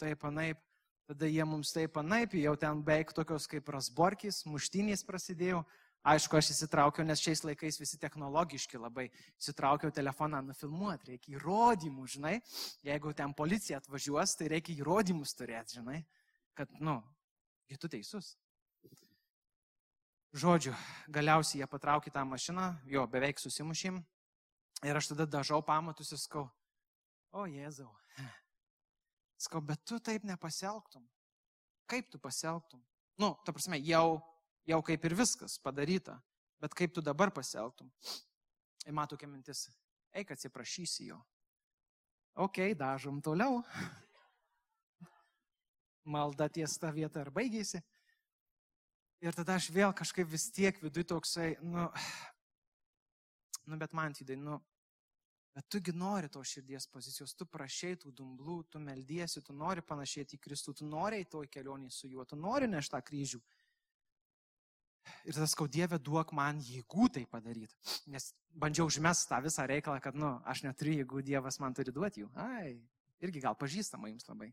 taip 0.00 0.24
anaip. 0.24 0.62
Tada 1.10 1.26
jie 1.26 1.42
mums 1.42 1.72
taip 1.74 1.96
anaip, 1.98 2.36
jau 2.38 2.52
ten 2.54 2.84
beveik 2.86 3.08
tokios 3.10 3.48
kaip 3.50 3.66
rasborkis, 3.74 4.44
muštynės 4.46 5.00
prasidėjo. 5.02 5.64
Aišku, 6.06 6.38
aš 6.38 6.52
įsitraukiau, 6.54 7.02
nes 7.02 7.18
šiais 7.18 7.42
laikais 7.42 7.80
visi 7.80 7.98
technologiški 7.98 8.78
labai. 8.78 9.08
Įsitraukiau 9.42 9.90
telefoną 9.90 10.38
nufilmuoti, 10.46 11.10
reikia 11.10 11.34
įrodymų, 11.34 12.06
žinai. 12.14 12.36
Jeigu 12.86 13.10
ten 13.18 13.34
policija 13.34 13.80
atvažiuos, 13.82 14.36
tai 14.38 14.52
reikia 14.54 14.76
įrodymus 14.78 15.34
turėti, 15.34 15.80
žinai. 15.80 15.98
Kad, 16.54 16.70
nu, 16.78 17.00
tu 17.74 17.90
teisus. 17.90 18.36
Žodžiu, 20.30 20.76
galiausiai 21.10 21.64
jie 21.64 21.70
patraukė 21.74 22.14
tą 22.14 22.22
mašiną, 22.22 22.70
jo 22.86 23.02
beveik 23.10 23.42
susimušėm. 23.42 23.98
Ir 24.86 25.02
aš 25.02 25.10
tada 25.10 25.26
dažau 25.26 25.58
pamatus 25.58 26.14
ir 26.14 26.22
skau, 26.22 26.46
o 27.34 27.50
Jėzau. 27.50 27.90
Skau, 29.40 29.62
bet 29.64 29.80
tu 29.88 29.96
taip 30.04 30.24
nepasielgtum. 30.28 31.06
Kaip 31.88 32.10
tu 32.12 32.18
pasielgtum? 32.20 32.82
Nu, 33.20 33.32
ta 33.44 33.54
prasme, 33.56 33.78
jau, 33.84 34.20
jau 34.68 34.80
kaip 34.84 35.04
ir 35.08 35.16
viskas 35.16 35.56
padaryta. 35.64 36.18
Bet 36.60 36.76
kaip 36.76 36.92
tu 36.92 37.00
dabar 37.00 37.32
pasielgtum? 37.32 37.88
Ir 38.84 38.96
man 38.96 39.08
tokia 39.08 39.28
mintis, 39.28 39.66
eik 40.12 40.34
atsiprašysi 40.34 41.08
jo. 41.08 41.18
Ok, 42.40 42.60
dažom 42.76 43.22
toliau. 43.24 43.62
Malda 46.04 46.48
ties 46.52 46.76
tą 46.80 46.92
vietą 46.92 47.24
ir 47.24 47.32
baigėsi. 47.32 47.80
Ir 49.20 49.36
tada 49.36 49.56
aš 49.60 49.68
vėl 49.72 49.92
kažkaip 49.96 50.28
vis 50.28 50.46
tiek 50.52 50.76
vidui 50.80 51.04
toksai, 51.04 51.54
nu, 51.60 51.88
nu 53.68 53.76
bet 53.80 53.92
man 53.96 54.16
tydai, 54.16 54.38
nu, 54.40 54.56
bet 55.54 55.66
tugi 55.72 55.92
nori 55.96 56.30
to 56.30 56.42
širdies 56.46 56.86
pozicijos, 56.90 57.34
tu 57.34 57.46
prašai 57.46 57.96
tų 58.02 58.12
dumblų, 58.16 58.60
tu 58.70 58.82
meldiesi, 58.82 59.42
tu 59.42 59.56
nori 59.56 59.82
panašėti 59.82 60.38
į 60.38 60.44
Kristų, 60.44 60.76
tu 60.80 60.86
nori 60.86 61.24
į 61.24 61.30
toj 61.32 61.50
kelionį 61.50 61.90
su 61.94 62.10
juo, 62.10 62.24
tu 62.24 62.38
nori 62.38 62.70
nešti 62.70 62.94
tą 62.94 63.02
kryžių. 63.10 63.40
Ir 65.26 65.34
tas 65.34 65.54
skaudėvė 65.56 65.98
duok 65.98 66.32
man 66.36 66.60
jėgų 66.62 67.08
tai 67.16 67.24
padaryti. 67.28 67.74
Nes 68.12 68.30
bandžiau 68.54 68.86
užmest 68.86 69.28
tą 69.30 69.40
visą 69.42 69.66
reikalą, 69.66 69.98
kad, 70.04 70.16
nu, 70.16 70.36
aš 70.46 70.62
neturiu 70.66 71.00
jėgų, 71.00 71.24
Dievas 71.26 71.58
man 71.62 71.74
turi 71.74 71.94
duoti 71.94 72.22
jų. 72.22 72.30
Ai, 72.38 72.76
irgi 73.24 73.42
gal 73.42 73.56
pažįstama 73.58 74.12
jums 74.12 74.28
labai. 74.28 74.52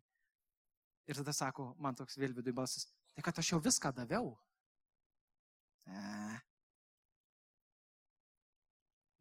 Ir 1.07 1.19
tada 1.21 1.35
sako, 1.35 1.71
man 1.79 1.95
toks 1.95 2.17
vėl 2.19 2.33
vidui 2.35 2.55
balsas, 2.55 2.89
tai 3.13 3.23
kad 3.23 3.37
aš 3.39 3.53
jau 3.53 3.61
viską 3.63 3.93
daviau. 3.95 4.33
Ne. 5.87 6.41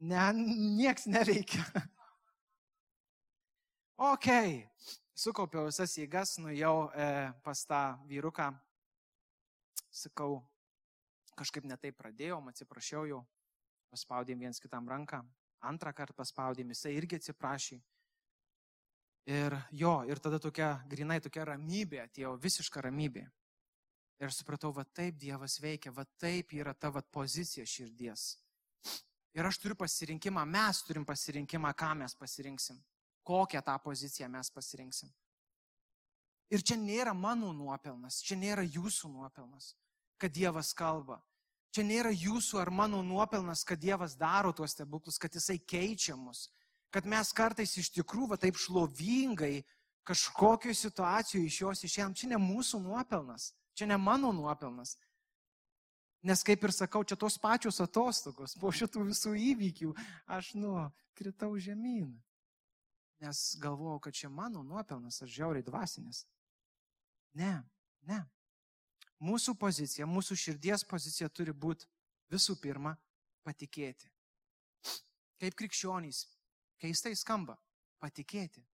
Ne, 0.00 0.32
nieks 0.76 1.06
neveikia. 1.06 1.64
Ok, 3.96 4.26
sukaupiau 5.16 5.70
visas 5.70 5.94
jėgas, 5.96 6.34
nuėjau 6.36 6.90
e, 6.92 7.04
pas 7.40 7.62
tą 7.64 7.78
vyruką, 8.04 8.50
sakau, 9.88 10.42
kažkaip 11.32 11.64
netai 11.64 11.94
pradėjom, 11.96 12.50
atsiprašiau 12.52 13.06
jau, 13.08 13.22
paspaudėm 13.88 14.44
viens 14.44 14.60
kitam 14.60 14.84
ranką, 14.92 15.22
antrą 15.64 15.94
kartą 15.96 16.18
paspaudėm, 16.20 16.74
jisai 16.76 16.92
irgi 16.98 17.16
atsiprašė. 17.22 17.80
Ir 19.32 19.56
jo, 19.72 19.96
ir 20.04 20.20
tada 20.20 20.38
tokia, 20.44 20.74
grinai 20.92 21.16
tokia 21.24 21.48
ramybė 21.54 22.04
atėjo, 22.04 22.36
visiška 22.36 22.84
ramybė. 22.84 23.24
Ir 24.20 24.32
supratau, 24.32 24.76
va 24.76 24.84
taip 24.84 25.16
Dievas 25.24 25.56
veikia, 25.60 25.88
va 25.92 26.04
taip 26.20 26.52
yra 26.52 26.76
ta 26.76 26.92
va 26.92 27.00
pozicija 27.00 27.64
širdies. 27.64 28.34
Ir 29.36 29.44
aš 29.44 29.58
turiu 29.60 29.76
pasirinkimą, 29.76 30.46
mes 30.48 30.80
turim 30.86 31.04
pasirinkimą, 31.04 31.74
ką 31.76 31.92
mes 32.00 32.14
pasirinksim, 32.16 32.78
kokią 33.26 33.60
tą 33.62 33.76
poziciją 33.84 34.30
mes 34.32 34.50
pasirinksim. 34.50 35.10
Ir 36.48 36.62
čia 36.62 36.78
nėra 36.80 37.12
mano 37.12 37.50
nuopelnas, 37.52 38.22
čia 38.24 38.38
nėra 38.38 38.64
jūsų 38.64 39.10
nuopelnas, 39.12 39.74
kad 40.16 40.32
Dievas 40.32 40.72
kalba. 40.72 41.18
Čia 41.74 41.84
nėra 41.84 42.12
jūsų 42.14 42.62
ar 42.62 42.70
mano 42.72 43.02
nuopelnas, 43.04 43.64
kad 43.66 43.82
Dievas 43.82 44.14
daro 44.16 44.54
tuos 44.56 44.72
stebuklus, 44.72 45.18
kad 45.20 45.34
Jisai 45.34 45.58
keičia 45.58 46.16
mus, 46.16 46.46
kad 46.88 47.04
mes 47.04 47.32
kartais 47.36 47.74
iš 47.76 47.90
tikrųjų 47.98 48.30
va, 48.30 48.38
taip 48.40 48.56
šlovingai 48.56 49.66
kažkokio 50.06 50.72
situacijoje 50.72 51.50
iš 51.50 51.60
jos 51.60 51.84
išėjom. 51.84 52.14
Čia 52.16 52.30
ne 52.30 52.38
mūsų 52.40 52.80
nuopelnas, 52.80 53.50
čia 53.76 53.90
ne 53.90 53.98
mano 54.00 54.30
nuopelnas. 54.32 54.94
Nes 56.26 56.42
kaip 56.42 56.64
ir 56.66 56.72
sakau, 56.74 57.04
čia 57.06 57.14
tos 57.14 57.36
pačios 57.38 57.78
atostogos, 57.84 58.56
po 58.58 58.72
šitų 58.74 59.04
visų 59.12 59.36
įvykių 59.52 59.92
aš, 60.34 60.54
nu, 60.58 60.72
kritau 61.14 61.52
žemyn. 61.62 62.08
Nes 63.22 63.42
galvojau, 63.62 64.00
kad 64.02 64.16
čia 64.16 64.28
mano 64.28 64.64
nuopelnas, 64.66 65.20
aš 65.22 65.30
žiauriai 65.36 65.64
dvasinis. 65.64 66.24
Ne, 67.38 67.52
ne. 68.08 68.18
Mūsų 69.22 69.54
pozicija, 69.56 70.08
mūsų 70.08 70.36
širdies 70.36 70.84
pozicija 70.88 71.30
turi 71.30 71.54
būti 71.54 71.86
visų 72.32 72.58
pirma 72.60 72.96
patikėti. 73.46 74.10
Kaip 75.40 75.56
krikščionys, 75.56 76.26
keistai 76.82 77.14
skamba, 77.16 77.54
patikėti. 78.02 78.66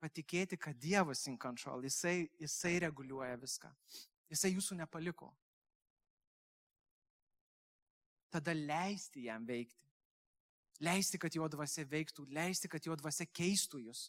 Patikėti, 0.00 0.56
kad 0.56 0.80
Dievas 0.80 1.26
in 1.28 1.36
control, 1.38 1.84
jisai, 1.84 2.30
jisai 2.40 2.78
reguliuoja 2.82 3.36
viską. 3.40 3.70
Jisai 4.32 4.54
jūsų 4.56 4.80
nepaliko. 4.80 5.30
Tada 8.34 8.54
leisti 8.56 9.28
jam 9.28 9.46
veikti. 9.46 9.80
Leisti, 10.82 11.20
kad 11.22 11.34
jo 11.36 11.46
dvasia 11.48 11.84
veiktų, 11.86 12.26
leisti, 12.34 12.68
kad 12.68 12.82
jo 12.82 12.96
dvasia 12.98 13.28
keistų 13.30 13.84
jūs. 13.86 14.08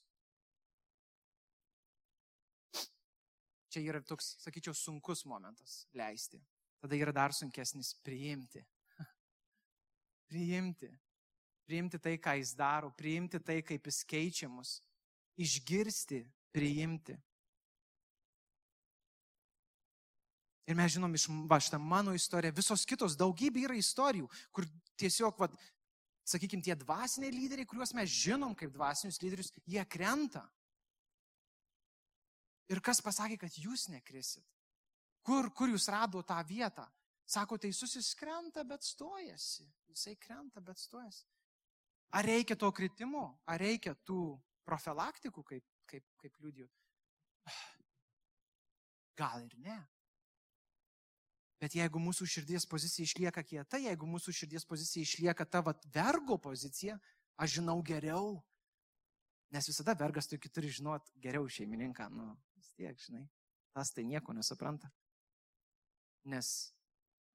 čia 3.75 3.83
yra 3.91 3.99
toks, 3.99 4.37
sakyčiau, 4.39 4.75
sunkus 4.75 5.25
momentas 5.27 5.83
leisti. 5.95 6.39
Tada 6.79 6.95
yra 6.95 7.11
dar 7.15 7.33
sunkesnis 7.35 7.91
priimti. 8.05 8.63
priimti. 10.31 10.87
Priimti 11.65 11.99
tai, 11.99 12.15
ką 12.21 12.37
jis 12.39 12.53
daro, 12.55 12.93
priimti 12.95 13.41
tai, 13.43 13.59
kaip 13.65 13.89
jis 13.89 14.03
keičia 14.07 14.47
mus. 14.51 14.77
Išgirsti, 15.41 16.21
priimti. 16.55 17.17
Ir 20.65 20.77
mes 20.77 20.95
žinom 20.95 21.13
iš 21.13 21.27
va, 21.49 21.59
šitą 21.61 21.77
mano 21.77 22.15
istoriją, 22.17 22.55
visos 22.57 22.85
kitos 22.89 23.17
daugybė 23.19 23.67
yra 23.67 23.75
istorijų, 23.77 24.29
kur 24.55 24.65
tiesiog, 24.97 25.37
va, 25.37 25.49
sakykime, 26.25 26.65
tie 26.65 26.73
dvasiniai 26.79 27.33
lyderiai, 27.33 27.67
kuriuos 27.69 27.93
mes 27.93 28.09
žinom 28.09 28.55
kaip 28.57 28.73
dvasinius 28.73 29.21
lyderius, 29.21 29.53
jie 29.69 29.83
krenta. 29.85 30.41
Ir 32.73 32.81
kas 32.81 33.01
pasakė, 33.05 33.37
kad 33.45 33.57
jūs 33.61 33.87
nekrisit? 33.93 34.45
Kur, 35.25 35.51
kur 35.53 35.69
jūs 35.69 35.85
rado 35.93 36.21
tą 36.25 36.39
vietą? 36.49 36.85
Sako, 37.25 37.57
teisusis 37.61 38.13
krenta, 38.17 38.63
bet 38.65 38.85
stojasi. 38.85 39.65
Jisai 39.89 40.15
krenta, 40.21 40.61
bet 40.61 40.81
stojasi. 40.81 41.25
Ar 42.17 42.25
reikia 42.25 42.57
to 42.57 42.69
kritimo? 42.73 43.27
Ar 43.49 43.61
reikia 43.61 43.95
tų 44.05 44.35
profilaktikų, 44.65 45.43
kaip, 45.45 45.65
kaip, 45.89 46.05
kaip 46.21 46.37
liūdėjau? 46.41 46.69
Gal 49.21 49.45
ir 49.45 49.57
ne. 49.65 49.79
Bet 51.61 51.75
jeigu 51.77 51.99
mūsų 52.03 52.27
širdies 52.27 52.65
pozicija 52.67 53.07
išlieka 53.07 53.43
kieta, 53.47 53.79
jeigu 53.79 54.07
mūsų 54.09 54.33
širdies 54.35 54.67
pozicija 54.67 55.05
išlieka 55.07 55.45
ta 55.47 55.61
vat, 55.63 55.85
vergo 55.95 56.37
pozicija, 56.41 56.97
aš 57.39 57.59
žinau 57.59 57.77
geriau. 57.85 58.41
Nes 59.55 59.69
visada 59.69 59.95
vergas 59.95 60.27
tu 60.27 60.37
turi 60.49 60.71
žinot 60.73 61.07
geriau 61.23 61.47
šeimininką. 61.47 62.09
Nu, 62.11 62.33
tiek, 62.75 62.99
žinai. 62.99 63.25
Tas 63.75 63.91
tai 63.95 64.05
nieko 64.07 64.33
nesupranta. 64.33 64.89
Nes, 66.31 66.49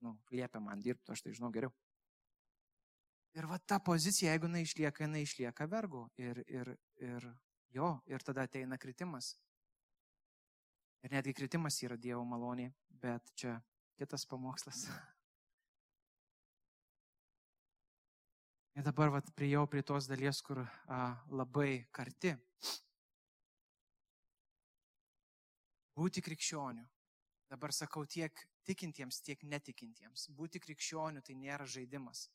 nu, 0.05 0.17
liepia 0.33 0.61
man 0.61 0.83
dirbti, 0.85 1.13
aš 1.13 1.23
tai 1.25 1.33
žinau 1.37 1.53
geriau. 1.55 1.73
Ir 3.39 3.47
va 3.47 3.61
ta 3.63 3.79
pozicija, 3.79 4.33
jeigu 4.33 4.49
jinai 4.49 4.65
išlieka, 4.67 5.05
jinai 5.07 5.23
išlieka 5.23 5.67
vergu. 5.71 6.05
Ir, 6.19 6.43
ir, 6.51 6.73
ir 6.99 7.29
jo, 7.77 7.93
ir 8.11 8.25
tada 8.27 8.45
ateina 8.49 8.79
kritimas. 8.79 9.37
Ir 11.05 11.15
netgi 11.15 11.33
kritimas 11.37 11.79
yra 11.87 11.97
Dievo 11.97 12.25
malonė, 12.29 12.73
bet 13.01 13.31
čia 13.39 13.55
kitas 14.01 14.25
pamokslas. 14.25 14.87
Ir 18.79 18.87
dabar 18.87 19.11
vat, 19.13 19.27
priejau 19.37 19.67
prie 19.69 19.83
tos 19.85 20.07
dalies, 20.09 20.41
kur 20.41 20.63
a, 20.65 21.01
labai 21.37 21.85
karti. 21.93 22.33
Būti 25.99 26.23
krikščioniu. 26.25 26.87
Dabar 27.51 27.75
sakau 27.77 28.07
tiek 28.09 28.33
tikintiems, 28.65 29.21
tiek 29.27 29.43
netikintiems. 29.45 30.31
Būti 30.33 30.63
krikščioniu 30.65 31.21
tai 31.27 31.37
nėra 31.37 31.67
žaidimas. 31.69 32.31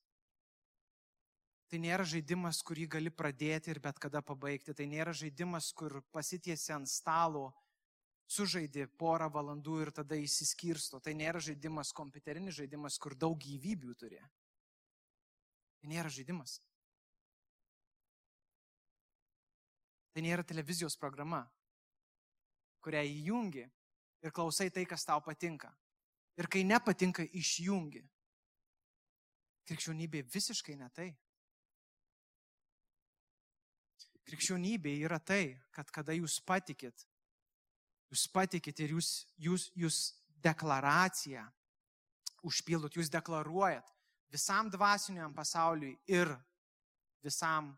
Tai 1.71 1.79
nėra 1.81 2.05
žaidimas, 2.05 2.61
kurį 2.61 2.85
gali 2.97 3.09
pradėti 3.09 3.73
ir 3.73 3.81
bet 3.81 3.97
kada 3.97 4.21
pabaigti. 4.21 4.75
Tai 4.77 4.85
nėra 4.91 5.15
žaidimas, 5.17 5.71
kur 5.73 6.03
pasitiesi 6.13 6.75
ant 6.77 6.91
stalo, 6.91 7.47
sužaidi 8.27 8.87
porą 8.99 9.29
valandų 9.31 9.81
ir 9.83 9.91
tada 9.95 10.17
įsiskirsto. 10.17 10.99
Tai 10.99 11.13
nėra 11.17 11.41
žaidimas, 11.43 11.93
kompiuterinis 11.95 12.57
žaidimas, 12.57 12.97
kur 13.01 13.15
daug 13.15 13.37
gyvybių 13.41 13.95
turi. 13.99 14.21
Tai 15.81 15.91
nėra 15.91 16.09
žaidimas. 16.09 16.59
Tai 20.15 20.23
nėra 20.23 20.45
televizijos 20.47 20.95
programa, 20.95 21.43
kurią 22.79 23.01
įjungi 23.03 23.65
ir 24.23 24.31
klausai 24.31 24.69
tai, 24.71 24.85
kas 24.87 25.03
tau 25.03 25.19
patinka. 25.21 25.73
Ir 26.39 26.47
kai 26.51 26.63
nepatinka, 26.67 27.23
išjungi. 27.35 28.01
Krikščionybė 29.65 30.21
visiškai 30.29 30.75
ne 30.79 30.87
tai. 30.95 31.09
Krikščionybė 34.25 34.95
yra 35.05 35.19
tai, 35.19 35.57
kad 35.75 35.91
kada 35.93 36.15
jūs 36.15 36.39
patikit, 36.45 37.05
jūs 38.11 38.27
patikit 38.31 38.79
ir 38.83 38.95
jūs, 38.95 39.09
jūs, 39.37 39.69
jūs 39.75 39.99
deklaraciją 40.43 41.45
užpildot, 42.45 42.95
jūs 42.95 43.09
deklaruojat 43.13 43.91
visam 44.31 44.69
dvasiniam 44.69 45.33
pasauliui 45.33 45.95
ir 46.11 46.29
visam 47.23 47.71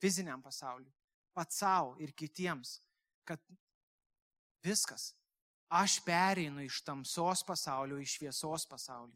fiziniam 0.00 0.42
pasauliui, 0.42 0.92
pats 1.36 1.60
savo 1.62 1.94
ir 2.00 2.12
kitiems, 2.16 2.80
kad 3.24 3.40
Viskas. 4.64 5.14
Aš 5.70 6.00
pereinu 6.04 6.64
iš 6.66 6.80
tamsos 6.84 7.44
pasaulio 7.46 8.00
į 8.02 8.06
šviesos 8.10 8.66
pasaulį. 8.68 9.14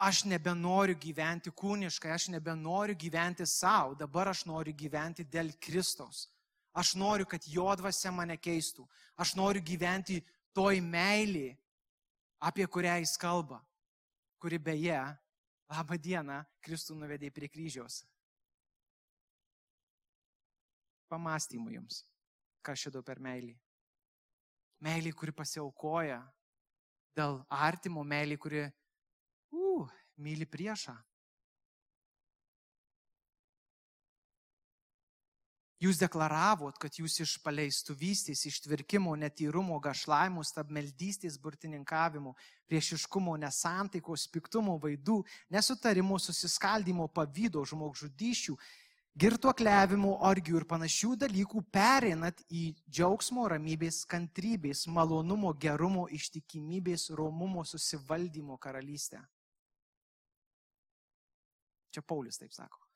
Aš 0.00 0.22
nebenoriu 0.24 0.94
gyventi 0.96 1.50
kūniškai, 1.52 2.12
aš 2.14 2.28
nebenoriu 2.32 2.94
gyventi 2.96 3.44
savo, 3.44 3.96
dabar 3.98 4.30
aš 4.30 4.46
noriu 4.48 4.72
gyventi 4.72 5.26
dėl 5.28 5.50
Kristaus. 5.60 6.28
Aš 6.72 6.94
noriu, 6.94 7.26
kad 7.26 7.42
jo 7.50 7.66
dvasia 7.76 8.12
mane 8.14 8.36
keistų. 8.38 8.86
Aš 9.18 9.34
noriu 9.38 9.62
gyventi 9.62 10.20
toj 10.54 10.78
meilį, 10.84 11.48
apie 12.46 12.66
kurią 12.66 13.00
jis 13.02 13.16
kalba, 13.20 13.58
kuri 14.38 14.58
beje, 14.58 15.00
labą 15.70 15.98
dieną, 15.98 16.38
Kristų 16.62 16.94
nuvedė 16.98 17.32
prie 17.34 17.50
kryžiaus. 17.50 18.04
Pamastymų 21.10 21.74
jums 21.74 22.04
ką 22.62 22.76
šitau 22.76 23.02
per 23.02 23.20
meilį. 23.22 23.54
Meilį, 24.84 25.12
kuri 25.16 25.32
pasiaukoja 25.36 26.20
dėl 27.16 27.40
artimo, 27.52 28.04
meilį, 28.06 28.36
kuri 28.40 28.62
uh, 28.64 29.90
myli 30.20 30.46
priešą. 30.48 30.94
Jūs 35.80 35.96
deklaravot, 35.96 36.76
kad 36.76 36.92
jūs 37.00 37.14
iš 37.24 37.38
paleistuvystės, 37.40 38.42
ištvirkimo, 38.50 39.14
netyrumo, 39.16 39.78
gašlaimų, 39.80 40.42
stabmeldystės, 40.44 41.38
burtininkavimo, 41.40 42.34
priešiškumo, 42.68 43.38
nesantaikos, 43.40 44.26
piktumo, 44.28 44.76
vaidų, 44.82 45.22
nesutarimo, 45.56 46.18
susiskaldimo, 46.20 47.08
pavydo, 47.08 47.64
žmogžudyšių 47.64 48.58
girtuokliavimų, 49.20 50.12
orgių 50.28 50.60
ir 50.60 50.66
panašių 50.68 51.14
dalykų 51.24 51.64
pereinat 51.72 52.44
į 52.52 52.66
džiaugsmo, 52.84 53.48
ramybės, 53.48 54.04
kantrybės, 54.10 54.84
malonumo, 54.86 55.54
gerumo, 55.64 56.06
ištikimybės, 56.12 57.08
romumo, 57.16 57.64
susivaldymo 57.64 58.60
karalystę. 58.60 59.24
Čia 61.90 62.04
Paulius 62.06 62.38
taip 62.38 62.52
sako. 62.54 62.89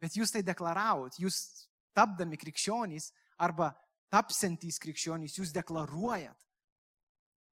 Bet 0.00 0.16
jūs 0.16 0.32
tai 0.32 0.42
deklaravot, 0.46 1.18
jūs 1.20 1.68
tapdami 1.96 2.38
krikščionys 2.40 3.10
arba 3.40 3.72
tapsantys 4.12 4.80
krikščionys, 4.82 5.36
jūs 5.38 5.52
deklaruojat, 5.54 6.36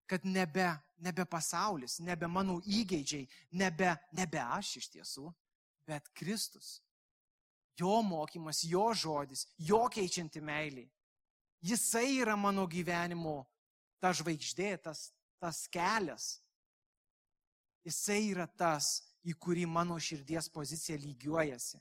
kad 0.06 0.24
nebe, 0.24 0.68
nebe 1.02 1.26
pasaulis, 1.26 1.98
nebe 2.00 2.28
mano 2.30 2.60
įgeidžiai, 2.62 3.26
nebe, 3.58 3.96
nebe 4.14 4.42
aš 4.42 4.76
iš 4.82 4.90
tiesų, 4.94 5.30
bet 5.86 6.06
Kristus 6.14 6.76
jo 7.76 7.98
mokymas, 8.06 8.62
jo 8.64 8.86
žodis, 8.96 9.44
jo 9.58 9.82
keičianti 9.92 10.40
meilė 10.40 10.86
Jisai 11.66 12.20
yra 12.20 12.36
mano 12.36 12.66
gyvenimo 12.68 13.40
ta 13.98 14.12
žvaigždė, 14.14 14.76
tas, 14.84 15.10
tas 15.40 15.64
kelias. 15.72 16.36
Jisai 17.86 18.20
yra 18.30 18.46
tas, 18.46 19.00
į 19.26 19.34
kurį 19.40 19.64
mano 19.66 19.96
širdies 19.98 20.50
pozicija 20.52 20.98
lygiuojasi. 21.00 21.80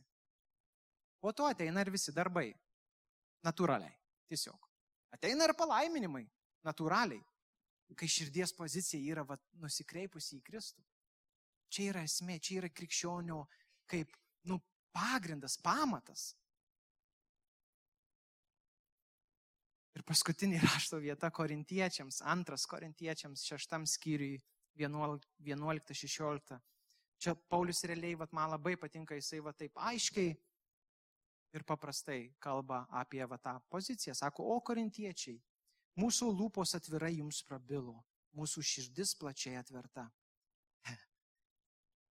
Po 1.26 1.32
to 1.34 1.47
ateina 1.49 1.82
ir 1.82 1.89
visi 1.89 2.13
darbai. 2.13 2.51
Naturaliai. 3.47 3.95
Tiesiog. 4.30 4.67
Ateina 5.17 5.47
ir 5.47 5.55
palaiminimai. 5.57 6.21
Naturaliai. 6.67 7.23
Kai 7.97 8.09
širdies 8.09 8.53
pozicija 8.53 9.01
yra 9.01 9.23
va, 9.26 9.39
nusikreipusi 9.57 10.38
į 10.38 10.43
Kristų. 10.45 10.86
Čia 11.73 11.89
yra 11.89 12.05
esmė, 12.05 12.38
čia 12.38 12.59
yra 12.61 12.69
krikščionio 12.69 13.39
kaip 13.89 14.13
nu, 14.45 14.59
pagrindas, 14.93 15.57
pamatas. 15.65 16.28
Ir 19.97 20.05
paskutinė 20.05 20.61
rašto 20.61 21.01
vieta 21.01 21.34
korintiečiams, 21.34 22.21
antras 22.21 22.69
korintiečiams, 22.69 23.49
šeštam 23.49 23.89
skyriui, 23.89 24.43
11-16. 24.78 26.65
Čia 27.17 27.39
Paulius 27.49 27.82
realiai, 27.89 28.13
vat, 28.13 28.30
man 28.30 28.53
labai 28.53 28.78
patinka, 28.78 29.17
jisai 29.17 29.41
va 29.41 29.57
taip 29.57 29.73
aiškiai 29.89 30.36
ir 31.56 31.64
paprastai 31.64 32.34
kalba 32.43 32.84
apie 32.91 33.24
va, 33.26 33.38
tą 33.39 33.56
poziciją. 33.72 34.16
Sako, 34.16 34.45
o 34.56 34.60
korintiečiai, 34.62 35.38
mūsų 35.99 36.30
lūpos 36.36 36.76
atvirai 36.78 37.16
jums 37.18 37.41
prabilo, 37.47 37.95
mūsų 38.36 38.64
širdis 38.64 39.16
plačiai 39.20 39.58
atverta. 39.62 40.10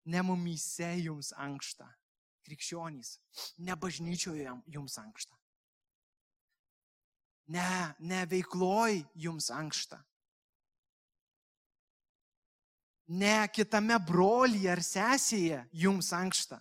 Ne 0.04 0.20
mumyse 0.24 0.90
jums 1.00 1.30
ankšta, 1.40 1.86
krikščionys, 2.44 3.18
ne 3.64 3.76
bažnyčioje 3.80 4.56
jums 4.68 4.98
ankšta. 5.00 5.38
Ne, 7.54 7.70
ne 8.00 8.24
veikloj 8.32 9.04
jums 9.20 9.48
ankšta 9.52 10.02
ne 13.08 13.48
kitame 13.54 13.98
brolyje 14.00 14.72
ar 14.72 14.82
sesėje 14.84 15.60
jums 15.72 16.12
ankšta. 16.16 16.60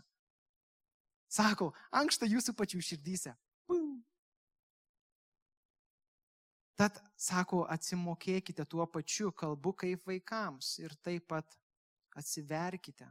Sako, 1.32 1.70
ankšta 1.96 2.28
jūsų 2.28 2.52
pačių 2.58 2.82
širdyse. 2.84 3.32
Tad, 6.76 6.98
sako, 7.16 7.62
atsimokėkite 7.72 8.66
tuo 8.68 8.84
pačiu 8.90 9.30
kalbu 9.32 9.72
kaip 9.84 10.04
vaikams 10.08 10.74
ir 10.82 10.94
taip 11.04 11.28
pat 11.30 11.56
atsiverkite. 12.18 13.06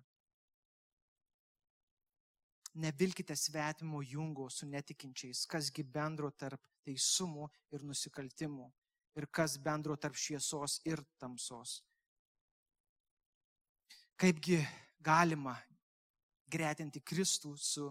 Nevilkite 2.81 3.35
svetimo 3.35 4.01
jungo 4.03 4.49
su 4.49 4.67
netikinčiais, 4.67 5.45
kasgi 5.49 5.83
bendro 5.83 6.29
tarp 6.31 6.67
teisumų 6.85 7.49
ir 7.73 7.83
nusikaltimų 7.83 8.67
ir 9.19 9.27
kas 9.27 9.57
bendro 9.59 9.97
tarp 9.99 10.15
šviesos 10.15 10.79
ir 10.87 11.01
tamsos 11.19 11.81
Kaipgi 14.21 14.59
galima 15.01 15.55
gretinti 16.45 16.99
Kristų 17.01 17.55
su 17.57 17.87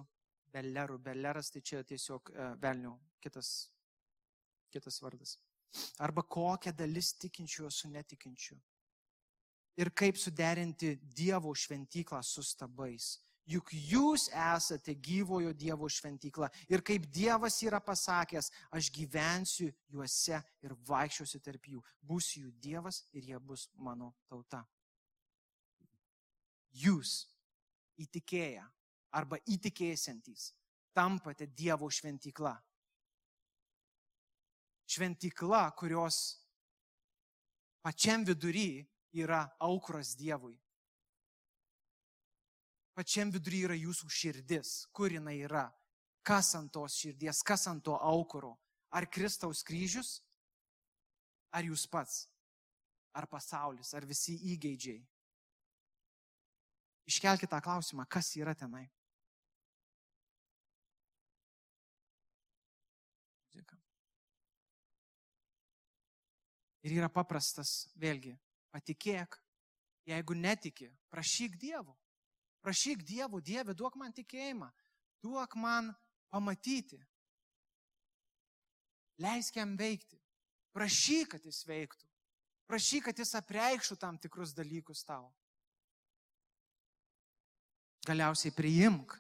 Beleru. 0.53 0.99
Beleras 0.99 1.51
tai 1.51 1.63
čia 1.63 1.83
tiesiog 1.87 2.33
uh, 2.33 2.53
velnių 2.61 2.93
kitas, 3.23 3.71
kitas 4.73 5.01
vardas. 5.03 5.37
Arba 6.03 6.25
kokia 6.27 6.73
dalis 6.75 7.13
tikinčiųjų 7.23 7.71
su 7.71 7.91
netikinčiu. 7.91 8.59
Ir 9.81 9.93
kaip 9.97 10.19
suderinti 10.19 10.97
Dievo 11.01 11.53
šventyklą 11.55 12.21
su 12.27 12.43
stabais. 12.43 13.21
Juk 13.51 13.71
jūs 13.73 14.29
esate 14.31 14.95
gyvojo 14.95 15.55
Dievo 15.57 15.89
šventykla. 15.91 16.51
Ir 16.71 16.83
kaip 16.87 17.07
Dievas 17.11 17.57
yra 17.67 17.81
pasakęs, 17.83 18.51
aš 18.71 18.91
gyvensiu 18.95 19.71
juose 19.91 20.43
ir 20.63 20.75
vaikščiosiu 20.91 21.41
tarp 21.43 21.71
jų. 21.73 21.81
Būsiu 22.03 22.45
jų 22.45 22.53
Dievas 22.61 23.05
ir 23.15 23.33
jie 23.33 23.41
bus 23.41 23.69
mano 23.79 24.13
tauta 24.29 24.67
jūs 26.73 27.27
įtikėję 28.01 28.65
arba 29.17 29.39
įtikėsiantys 29.51 30.51
tampate 30.95 31.47
Dievo 31.47 31.91
šventykla. 31.91 32.55
Šventykla, 34.91 35.71
kurios 35.79 36.19
pačiam 37.83 38.25
vidury 38.27 38.83
yra 39.15 39.45
aukras 39.63 40.17
Dievui. 40.19 40.57
Pačiam 42.95 43.31
vidury 43.31 43.63
yra 43.69 43.77
jūsų 43.79 44.11
širdis, 44.11 44.73
kur 44.93 45.13
jinai 45.15 45.39
yra, 45.47 45.69
kas 46.27 46.53
ant 46.59 46.73
tos 46.75 46.99
širdies, 46.99 47.43
kas 47.47 47.69
ant 47.71 47.85
to 47.87 47.95
aukuro. 47.97 48.57
Ar 48.91 49.07
Kristaus 49.07 49.63
kryžius, 49.63 50.19
ar 51.55 51.63
jūs 51.65 51.87
pats, 51.87 52.25
ar 53.15 53.29
pasaulis, 53.31 53.95
ar 53.95 54.07
visi 54.07 54.35
įgeidžiai. 54.53 54.99
Iškelkite 57.11 57.55
tą 57.55 57.63
klausimą, 57.63 58.05
kas 58.11 58.35
yra 58.39 58.55
tenai. 58.59 58.89
Ir 66.87 66.97
yra 66.97 67.11
paprastas, 67.13 67.91
vėlgi, 68.01 68.33
patikėk, 68.73 69.37
jeigu 70.09 70.37
netiki, 70.37 70.89
prašyk 71.13 71.59
Dievo. 71.61 71.97
Prašyk 72.65 73.05
Dievo, 73.05 73.41
Dieve, 73.41 73.75
duok 73.77 73.97
man 74.01 74.13
tikėjimą, 74.17 74.69
duok 75.25 75.57
man 75.61 75.93
pamatyti. 76.33 77.01
Leisk 79.21 79.57
jam 79.57 79.77
veikti. 79.77 80.17
Prašyk, 80.73 81.35
kad 81.35 81.45
jis 81.45 81.65
veiktų. 81.69 82.07
Prašyk, 82.71 83.09
kad 83.09 83.19
jis 83.19 83.35
apreikštų 83.37 83.97
tam 83.99 84.19
tikrus 84.23 84.55
dalykus 84.57 85.03
tau. 85.05 85.27
Galiausiai 88.07 88.55
priimk. 88.55 89.17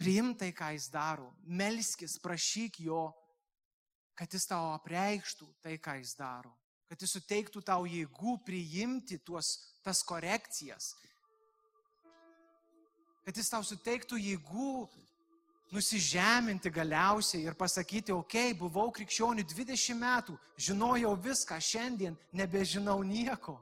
Priimk 0.00 0.40
tai, 0.40 0.50
ką 0.56 0.72
jis 0.74 0.88
daro. 0.90 1.28
Melskis, 1.44 2.16
prašyk 2.18 2.80
jo, 2.88 3.06
kad 4.18 4.30
jis 4.30 4.46
tau 4.46 4.72
apreikštų 4.74 5.48
tai, 5.62 5.78
ką 5.82 5.98
jis 6.00 6.14
daro. 6.18 6.52
Kad 6.90 7.02
jis 7.02 7.16
suteiktų 7.16 7.62
tau 7.66 7.86
jėgų 7.88 8.36
priimti 8.46 9.18
tuos, 9.18 9.56
tas 9.82 10.02
korekcijas. 10.06 10.92
Kad 13.24 13.40
jis 13.40 13.50
tau 13.50 13.64
suteiktų 13.64 14.20
jėgų 14.20 14.72
nusižeminti 15.74 16.70
galiausiai 16.70 17.48
ir 17.48 17.56
pasakyti, 17.58 18.12
okei, 18.12 18.52
okay, 18.52 18.58
buvau 18.58 18.92
krikščionių 18.94 19.42
20 19.48 19.98
metų, 19.98 20.36
žinojau 20.60 21.14
viską, 21.24 21.58
šiandien 21.58 22.18
nebežinau 22.36 23.00
nieko. 23.02 23.56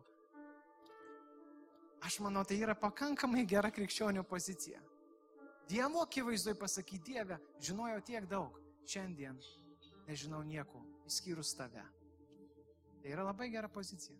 Aš 2.02 2.18
manau, 2.20 2.42
tai 2.44 2.58
yra 2.58 2.74
pakankamai 2.74 3.46
gera 3.46 3.70
krikščionių 3.70 4.26
pozicija. 4.26 4.82
Dievo 5.70 6.02
akivaizdoj 6.02 6.58
pasakyti, 6.58 7.14
Dieve, 7.14 7.38
žinojau 7.62 8.02
tiek 8.04 8.26
daug, 8.28 8.58
šiandien 8.84 9.38
nežinau 10.12 10.42
nieko, 10.44 10.82
išskyrus 11.08 11.54
tave. 11.56 11.84
Tai 13.02 13.10
yra 13.10 13.24
labai 13.26 13.48
gera 13.50 13.70
pozicija. 13.72 14.16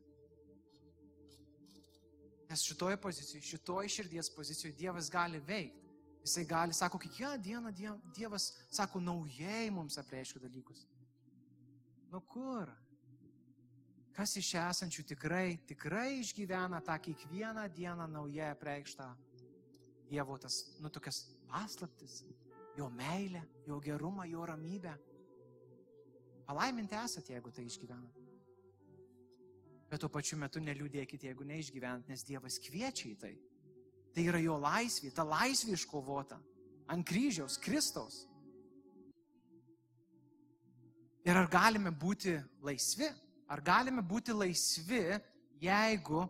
Nes 2.51 2.65
šitoje 2.67 2.99
pozicijoje, 3.01 3.43
šitoje 3.47 3.89
širdies 3.89 4.29
pozicijoje 4.35 4.77
Dievas 4.77 5.11
gali 5.11 5.41
veikti. 5.41 5.83
Jisai 6.23 6.45
gali, 6.47 6.75
sako, 6.75 6.99
kiekvieną 7.03 7.39
dieną 7.43 8.01
Dievas, 8.15 8.53
sako, 8.71 9.01
naujai 9.01 9.71
mums 9.75 9.99
apreiškia 9.99 10.43
dalykus. 10.45 10.85
Nu 12.13 12.21
kur? 12.21 12.71
Kas 14.13 14.37
iš 14.37 14.53
esančių 14.61 15.07
tikrai, 15.15 15.57
tikrai 15.67 16.21
išgyvena 16.21 16.83
tą 16.85 16.99
kiekvieną 17.09 17.65
dieną 17.73 18.07
naujai 18.13 18.53
apreikštą 18.53 19.09
Dievo 20.13 20.37
tas, 20.39 20.59
nu, 20.85 20.91
tokias 20.93 21.25
paslaptis, 21.49 22.21
jo 22.77 22.91
meilę, 22.93 23.41
jo 23.67 23.81
gerumą, 23.81 24.29
jo 24.29 24.45
ramybę. 24.47 24.93
Palaiminti 26.47 26.97
esate, 26.99 27.35
jeigu 27.37 27.53
tai 27.55 27.65
išgyvenate. 27.69 28.27
Bet 29.93 30.01
tuo 30.01 30.09
pačiu 30.09 30.39
metu 30.41 30.61
neliūdėkite, 30.65 31.29
jeigu 31.29 31.45
neišgyvent, 31.45 32.09
nes 32.09 32.25
Dievas 32.25 32.59
kviečia 32.65 33.11
į 33.11 33.17
tai. 33.21 33.33
Tai 34.13 34.25
yra 34.29 34.41
jo 34.41 34.57
laisvė, 34.61 35.11
ta 35.13 35.25
laisvė 35.25 35.77
iškovota 35.77 36.39
ant 36.93 37.07
kryžiaus, 37.09 37.59
Kristaus. 37.61 38.23
Ir 41.23 41.39
ar 41.39 41.47
galime 41.49 41.93
būti 41.95 42.35
laisvi? 42.65 43.09
Ar 43.53 43.61
galime 43.61 44.03
būti 44.03 44.33
laisvi, 44.35 45.05
jeigu 45.61 46.25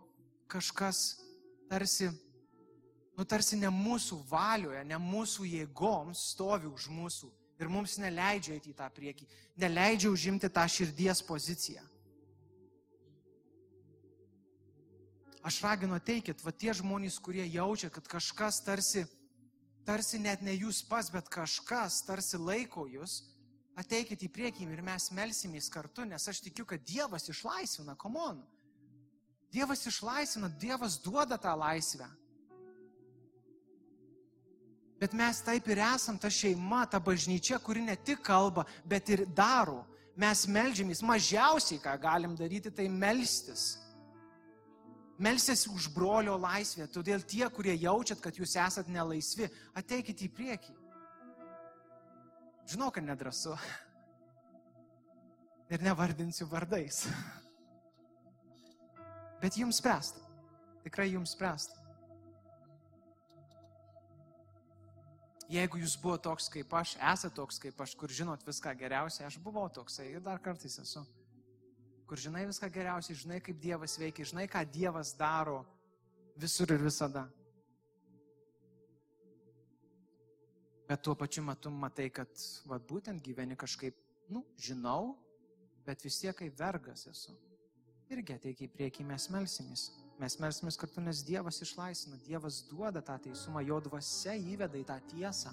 kažkas 0.51 1.23
tarsi, 1.71 2.11
nu 3.17 3.25
tarsi 3.25 3.57
ne 3.57 3.71
mūsų 3.73 4.19
valioje, 4.29 4.83
ne 4.85 4.99
mūsų 5.01 5.47
jėgoms 5.49 6.27
stovi 6.35 6.69
už 6.69 6.91
mūsų 6.93 7.31
ir 7.63 7.71
mums 7.73 7.97
neleidžia 8.03 8.57
eiti 8.59 8.73
į 8.73 8.77
tą 8.79 8.89
priekį, 8.93 9.27
neleidžia 9.63 10.11
užimti 10.13 10.51
tą 10.53 10.67
širdies 10.69 11.23
poziciją. 11.27 11.83
Aš 15.43 15.59
raginu 15.65 15.97
ateikit, 15.99 16.43
va 16.45 16.53
tie 16.55 16.75
žmonės, 16.79 17.19
kurie 17.19 17.47
jaučia, 17.51 17.91
kad 17.91 18.07
kažkas 18.07 18.61
tarsi, 18.63 19.03
tarsi 19.87 20.21
net 20.23 20.43
ne 20.43 20.55
jūs 20.55 20.85
pas, 20.87 21.09
bet 21.11 21.27
kažkas 21.33 22.05
tarsi 22.07 22.39
laiko 22.39 22.87
jūs, 22.87 23.23
Ateikit 23.79 24.21
į 24.21 24.29
priekį 24.29 24.67
ir 24.69 24.83
mes 24.85 25.09
melsimės 25.17 25.71
kartu, 25.73 26.05
nes 26.05 26.29
aš 26.29 26.43
tikiu, 26.45 26.67
kad 26.69 26.83
Dievas 26.85 27.29
išlaisvina, 27.33 27.95
komon. 27.97 28.43
Dievas 29.53 29.87
išlaisvina, 29.89 30.51
Dievas 30.61 30.99
duoda 31.01 31.39
tą 31.41 31.55
laisvę. 31.57 32.09
Bet 35.03 35.17
mes 35.19 35.41
taip 35.43 35.67
ir 35.67 35.81
esam 35.83 36.15
ta 36.15 36.29
šeima, 36.31 36.85
ta 36.87 37.01
bažnyčia, 37.03 37.57
kuri 37.59 37.81
ne 37.83 37.97
tik 37.99 38.21
kalba, 38.23 38.63
bet 38.87 39.09
ir 39.11 39.25
daro. 39.27 39.81
Mes 40.15 40.45
melžiamės, 40.47 41.01
mažiausiai 41.03 41.81
ką 41.83 41.97
galim 41.99 42.37
daryti, 42.39 42.71
tai 42.71 42.87
melstis. 42.87 43.81
Melstis 45.19 45.67
už 45.67 45.89
brolio 45.91 46.37
laisvę. 46.39 46.87
Todėl 46.87 47.27
tie, 47.27 47.43
kurie 47.51 47.75
jaučiat, 47.83 48.23
kad 48.23 48.39
jūs 48.39 48.55
esat 48.63 48.87
nelaisvi, 48.87 49.51
ateikite 49.75 50.29
į 50.29 50.31
priekį. 50.39 50.79
Žinau, 52.71 52.93
kad 52.95 53.03
nedrasu. 53.03 53.59
Ir 55.67 55.83
nevardinsiu 55.83 56.47
vardais. 56.47 57.09
Bet 59.43 59.59
jums 59.59 59.83
spręsta. 59.83 60.23
Tikrai 60.87 61.11
jums 61.11 61.35
spręsta. 61.35 61.82
Jeigu 65.53 65.83
jūs 65.83 65.99
buvo 66.01 66.17
toks 66.17 66.47
kaip 66.49 66.71
aš, 66.79 66.95
esate 66.97 67.37
toks 67.37 67.59
kaip 67.61 67.81
aš, 67.85 67.93
kur 68.01 68.13
žinot 68.13 68.45
viską 68.47 68.73
geriausiai, 68.81 69.27
aš 69.27 69.37
buvau 69.43 69.67
toksai 69.69 70.07
ir 70.15 70.23
dar 70.25 70.41
kartais 70.41 70.79
esu. 70.81 71.03
Kur 72.09 72.21
žinai 72.21 72.47
viską 72.49 72.71
geriausiai, 72.73 73.19
žinai, 73.21 73.41
kaip 73.45 73.59
Dievas 73.61 73.99
veikia, 74.01 74.25
žinai, 74.31 74.47
ką 74.49 74.63
Dievas 74.73 75.13
daro 75.19 75.59
visur 76.41 76.73
ir 76.73 76.81
visada. 76.81 77.27
Bet 80.89 81.05
tuo 81.05 81.15
pačiu 81.21 81.45
metu 81.45 81.71
matai, 81.73 82.09
kad 82.09 82.33
vat, 82.69 82.89
būtent 82.89 83.21
gyveni 83.25 83.57
kažkaip, 83.57 83.97
nu, 84.33 84.47
žinau, 84.57 85.19
bet 85.85 86.05
vis 86.05 86.21
tiek 86.21 86.37
kaip 86.37 86.57
vergas 86.57 87.07
esu. 87.13 87.37
Irgi 88.13 88.35
ateik 88.37 88.61
į 88.67 88.69
priekį, 88.75 89.05
mes 89.09 89.29
melsimės. 89.33 89.83
Mes 90.21 90.35
melsimės 90.43 90.77
kartu, 90.77 91.01
nes 91.01 91.23
Dievas 91.25 91.63
išlaisvina, 91.65 92.19
Dievas 92.27 92.61
duoda 92.69 93.01
tą 93.03 93.17
teisumą, 93.25 93.63
jo 93.65 93.79
dvasia 93.87 94.35
įveda 94.37 94.77
į 94.79 94.85
tą 94.91 94.99
tiesą. 95.15 95.53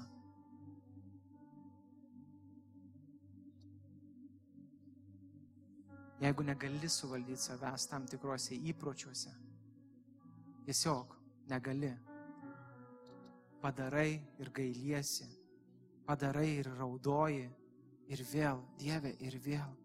Jeigu 6.19 6.43
negali 6.43 6.91
suvaldyti 6.91 7.39
savęs 7.39 7.87
tam 7.87 8.05
tikruose 8.11 8.57
įpročiuose, 8.73 9.31
tiesiog 10.67 11.15
negali. 11.47 11.93
Padarai 13.63 14.19
ir 14.39 14.51
gailiesi, 14.55 15.27
padarai 16.07 16.49
ir 16.59 16.67
raudoji, 16.75 17.47
ir 18.11 18.23
vėl, 18.33 18.65
Dieve, 18.79 19.15
ir 19.23 19.39
vėl. 19.43 19.78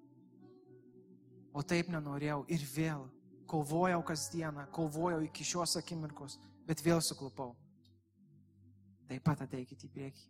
O 1.54 1.62
taip 1.62 1.90
nenorėjau, 1.92 2.40
ir 2.50 2.62
vėl, 2.74 3.04
kovojau 3.46 4.00
kasdieną, 4.06 4.66
kovojau 4.74 5.20
iki 5.22 5.46
šios 5.46 5.76
akimirkos, 5.78 6.38
bet 6.66 6.82
vėl 6.82 7.02
suklupau. 7.04 7.54
Taip 9.06 9.22
pat 9.22 9.44
ateikite 9.44 9.86
į 9.86 9.92
priekį. 9.94 10.24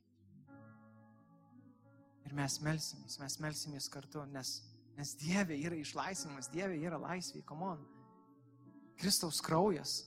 Ir 2.24 2.34
mes 2.36 2.58
melsimės, 2.64 3.18
mes 3.20 3.38
melsimės 3.40 3.88
kartu, 3.92 4.24
nes, 4.32 4.56
nes 4.98 5.14
Dieve 5.20 5.56
yra 5.60 5.76
išlaisvinimas, 5.80 6.50
Dieve 6.52 6.76
yra 6.80 6.98
laisvė, 7.00 7.44
komon. 7.48 7.80
Kristaus 9.00 9.40
kraujas 9.44 10.02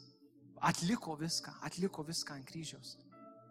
atliko 0.62 1.16
viską, 1.20 1.54
atliko 1.66 2.06
viską 2.06 2.38
ant 2.38 2.48
kryžiaus. 2.50 2.96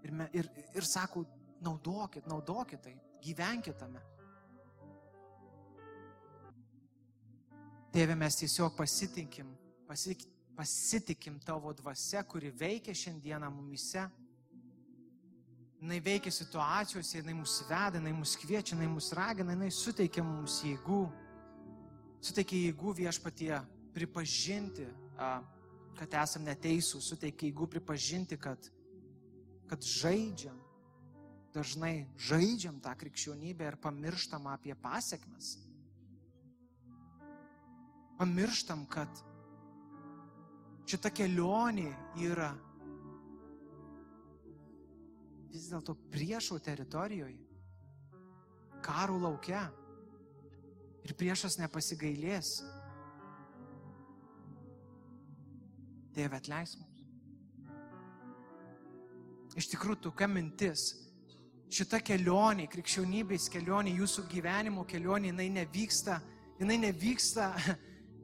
Ir, 0.06 0.12
me, 0.14 0.28
ir, 0.34 0.48
ir 0.74 0.86
sako, 0.86 1.24
naudokit, 1.64 2.26
naudokit 2.30 2.82
tai, 2.82 2.94
gyvenkit 3.24 3.78
tame. 3.80 4.02
Tėve, 7.97 8.12
mes 8.12 8.36
tiesiog 8.36 8.74
pasitikim, 8.76 9.55
pasik, 9.88 10.20
pasitikim 10.53 11.38
tavo 11.40 11.70
dvasia, 11.72 12.20
kuri 12.28 12.51
veikia 12.53 12.92
šiandieną 12.92 13.49
mumise. 13.49 14.03
Jis 15.80 16.03
veikia 16.05 16.28
situacijose, 16.28 17.22
jinai 17.22 17.32
mus 17.38 17.55
veda, 17.64 17.97
jinai 17.97 18.12
mus 18.12 18.34
kviečia, 18.36 18.74
jinai 18.74 18.90
mus 18.92 19.09
ragina, 19.16 19.55
jinai 19.57 19.70
suteikia 19.72 20.26
mums 20.28 20.59
jėgų. 20.66 21.01
Suteikia 22.20 22.66
jėgų 22.66 22.92
viešpatie 23.01 23.55
pripažinti, 23.97 24.90
kad 25.97 26.20
esam 26.20 26.44
neteisūs, 26.44 27.14
suteikia 27.14 27.49
jėgų 27.49 27.70
pripažinti, 27.78 28.36
kad, 28.36 28.68
kad 29.72 29.88
žaidžiam, 29.97 30.61
dažnai 31.57 32.03
žaidžiam 32.28 32.76
tą 32.84 32.92
krikščionybę 32.92 33.72
ir 33.72 33.80
pamirštam 33.80 34.53
apie 34.53 34.76
pasiekmes 34.84 35.55
pamirštam, 38.18 38.84
kad 38.90 39.22
šita 40.86 41.10
kelionė 41.14 41.90
yra 42.22 42.52
vis 45.52 45.70
dėlto 45.72 45.96
priešo 46.12 46.58
teritorijoje, 46.62 47.38
karų 48.84 49.20
laukia. 49.24 49.66
Ir 51.06 51.14
priešas 51.14 51.54
nepasigailės. 51.60 52.56
Tėve 56.16 56.40
atleis 56.40 56.72
mums. 56.80 57.04
Iš 59.56 59.68
tikrųjų, 59.72 60.00
tokia 60.08 60.26
mintis, 60.28 60.88
šita 61.72 62.00
kelionė, 62.04 62.66
krikščionybės 62.72 63.46
kelionė, 63.54 63.94
jūsų 64.00 64.26
gyvenimo 64.32 64.84
kelionė, 64.88 65.30
jinai 65.30 65.46
nevyksta, 65.60 66.18
jinai 66.58 66.80
nevyksta 66.82 67.52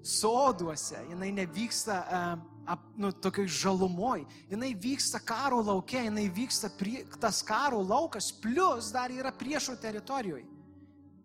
soduose, 0.03 0.99
jinai 1.09 1.31
nevyksta 1.33 1.99
ap, 2.67 2.83
nu, 2.97 3.11
tokioj 3.13 3.49
žalumoj, 3.51 4.25
jinai 4.51 4.73
vyksta 4.79 5.21
karo 5.25 5.61
laukia, 5.63 6.05
jinai 6.07 6.29
vyksta 6.31 6.71
prie, 6.79 7.05
tas 7.21 7.43
karo 7.43 7.83
laukas, 7.83 8.31
plus 8.33 8.93
dar 8.95 9.11
yra 9.11 9.33
priešo 9.35 9.77
teritorijoje. 9.81 10.47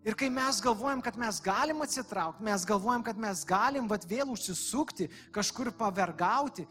Ir 0.06 0.14
kai 0.16 0.30
mes 0.32 0.60
galvojam, 0.62 1.02
kad 1.04 1.18
mes 1.20 1.40
galim 1.42 1.82
atsitraukti, 1.84 2.44
mes 2.46 2.64
galvojam, 2.64 3.02
kad 3.04 3.18
mes 3.18 3.42
galim 3.44 3.88
vat, 3.90 4.06
vėl 4.08 4.30
užsisukti, 4.32 5.08
kažkur 5.34 5.72
pavergauti, 5.76 6.64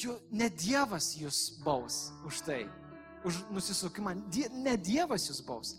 jo, 0.00 0.16
ne 0.32 0.48
Dievas 0.50 1.12
jūs 1.20 1.60
baus 1.64 2.08
už 2.26 2.40
tai, 2.46 2.64
už 3.24 3.44
nusisukimą, 3.52 4.16
die, 4.32 4.48
ne 4.50 4.74
Dievas 4.80 5.28
jūs 5.30 5.44
baus, 5.44 5.76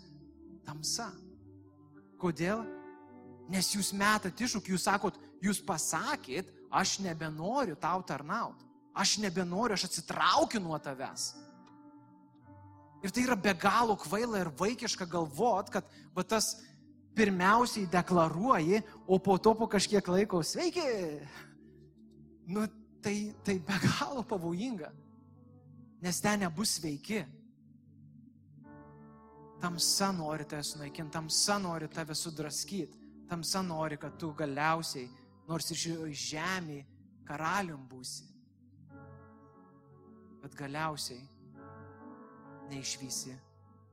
tamsa. 0.64 1.10
Kodėl? 2.16 2.64
Nes 3.50 3.68
jūs 3.70 3.92
metat 3.94 4.40
iššūkį, 4.42 4.74
jūs 4.74 4.86
sakot, 4.88 5.18
jūs 5.42 5.60
pasakėt, 5.62 6.50
aš 6.74 6.98
nebenoriu 7.04 7.76
tau 7.78 8.02
tarnauti. 8.06 8.66
Aš 8.96 9.18
nebenoriu, 9.22 9.76
aš 9.76 9.86
atsitraukiu 9.90 10.60
nuo 10.64 10.78
tavęs. 10.82 11.34
Ir 13.04 13.12
tai 13.12 13.26
yra 13.26 13.36
be 13.38 13.52
galo 13.54 13.94
kvaila 14.00 14.40
ir 14.40 14.50
vaikiška 14.58 15.06
galvot, 15.06 15.70
kad 15.70 15.86
va, 16.16 16.24
tas 16.24 16.56
pirmiausiai 17.16 17.86
deklaruoji, 17.92 18.80
o 19.06 19.20
po 19.22 19.36
to 19.38 19.54
po 19.54 19.68
kažkiek 19.70 20.08
laiko 20.10 20.42
sveiki. 20.42 20.86
Nu, 22.50 22.66
tai, 23.04 23.34
tai 23.44 23.60
be 23.60 23.78
galo 23.84 24.24
pavojinga. 24.26 24.90
Nes 26.02 26.18
ten 26.24 26.42
nebus 26.42 26.80
sveiki. 26.80 27.22
Tamsa 29.60 30.10
nori 30.12 30.44
tave 30.48 30.64
sunaikinti, 30.66 31.12
tamsa 31.14 31.60
nori 31.62 31.88
tave 31.88 32.16
sudraskyti 32.16 33.05
tamsa 33.28 33.62
nori, 33.62 33.98
kad 33.98 34.18
tu 34.18 34.32
galiausiai, 34.36 35.08
nors 35.48 35.70
ir 35.70 35.80
žemėje, 36.10 36.86
karalium 37.26 37.86
būsi. 37.90 38.26
Bet 40.42 40.54
galiausiai 40.54 41.24
neišvysi 42.70 43.34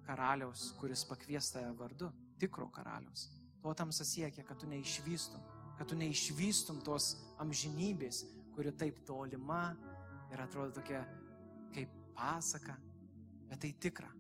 karaliaus, 0.06 0.72
kuris 0.78 1.06
pakviesta 1.10 1.64
vardu, 1.78 2.12
tikro 2.40 2.68
karaliaus. 2.74 3.30
To 3.64 3.74
tamsa 3.74 4.06
siekia, 4.06 4.44
kad 4.44 4.60
tu 4.60 4.68
neišvystum, 4.68 5.42
kad 5.78 5.90
tu 5.90 5.98
neišvystum 5.98 6.82
tos 6.86 7.14
amžinybės, 7.42 8.24
kuri 8.54 8.74
taip 8.78 9.00
tolima 9.08 9.72
ir 10.34 10.42
atrodo 10.44 10.76
tokia 10.82 11.06
kaip 11.74 11.94
pasaka, 12.14 12.76
bet 13.50 13.64
tai 13.64 13.72
tikra. 13.80 14.12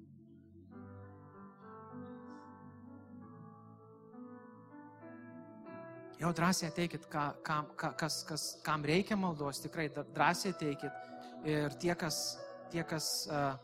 Jau 6.23 6.31
drąsiai 6.31 6.69
ateikit, 6.71 7.03
ką, 7.11 7.21
kam, 7.43 7.65
kas, 7.75 8.21
kas, 8.23 8.43
kam 8.63 8.85
reikia 8.87 9.17
maldos, 9.19 9.59
tikrai 9.59 9.89
drąsiai 9.91 10.53
ateikit. 10.53 11.07
Ir 11.43 11.73
tie, 11.81 11.91
kas, 11.99 12.19
tie, 12.71 12.85
kas 12.87 13.07
uh, 13.27 13.57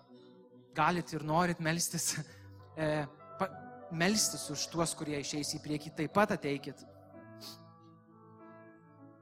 galit 0.75 1.13
ir 1.15 1.23
norit 1.23 1.61
melstis, 1.63 2.17
uh, 2.19 3.05
pa, 3.39 3.47
melstis 3.95 4.43
už 4.51 4.65
tuos, 4.73 4.91
kurie 4.99 5.21
išeis 5.23 5.53
į 5.55 5.61
priekį, 5.63 5.93
taip 6.01 6.11
pat 6.17 6.33
ateikit. 6.35 6.83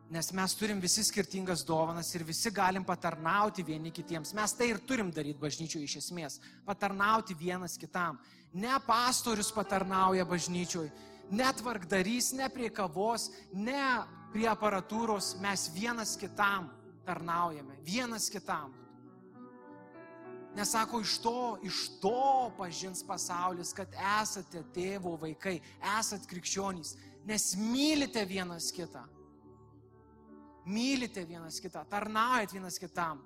Nes 0.10 0.32
mes 0.34 0.56
turim 0.58 0.82
visi 0.82 1.04
skirtingas 1.06 1.62
dovanas 1.68 2.10
ir 2.16 2.26
visi 2.26 2.50
galim 2.56 2.88
patarnauti 2.88 3.66
vieni 3.68 3.92
kitiems. 3.94 4.32
Mes 4.34 4.56
tai 4.58 4.72
ir 4.72 4.82
turim 4.88 5.12
daryti 5.14 5.38
bažnyčioje 5.44 5.86
iš 5.86 5.98
esmės. 6.02 6.40
Patarnauti 6.66 7.38
vienas 7.38 7.78
kitam. 7.78 8.18
Ne 8.56 8.80
pastorius 8.88 9.52
patarnauja 9.54 10.26
bažnyčioje, 10.26 10.90
net 11.32 11.62
vargdarys, 11.64 12.32
ne 12.38 12.50
prie 12.54 12.70
kavos, 12.74 13.30
ne 13.54 13.84
prie 14.34 14.48
aparatūros. 14.52 15.36
Mes 15.44 15.68
vienas 15.76 16.16
kitam 16.20 16.72
tarnaujame. 17.08 17.80
Vienas 17.86 18.30
kitam. 18.32 18.74
Nesako, 20.58 21.04
iš 21.06 21.20
to, 21.22 21.42
iš 21.62 21.84
to 22.02 22.50
pažins 22.58 23.04
pasaulis, 23.06 23.76
kad 23.78 23.92
esate 24.22 24.64
tėvo 24.74 25.14
vaikai, 25.22 25.60
esate 26.00 26.26
krikščionys, 26.32 26.96
nes 27.30 27.52
mylite 27.62 28.24
vienas 28.26 28.72
kitą 28.74 29.06
mylite 30.68 31.24
vienas 31.26 31.62
kitą, 31.64 31.86
tarnaujat 31.90 32.52
vienas 32.54 32.78
kitam. 32.80 33.22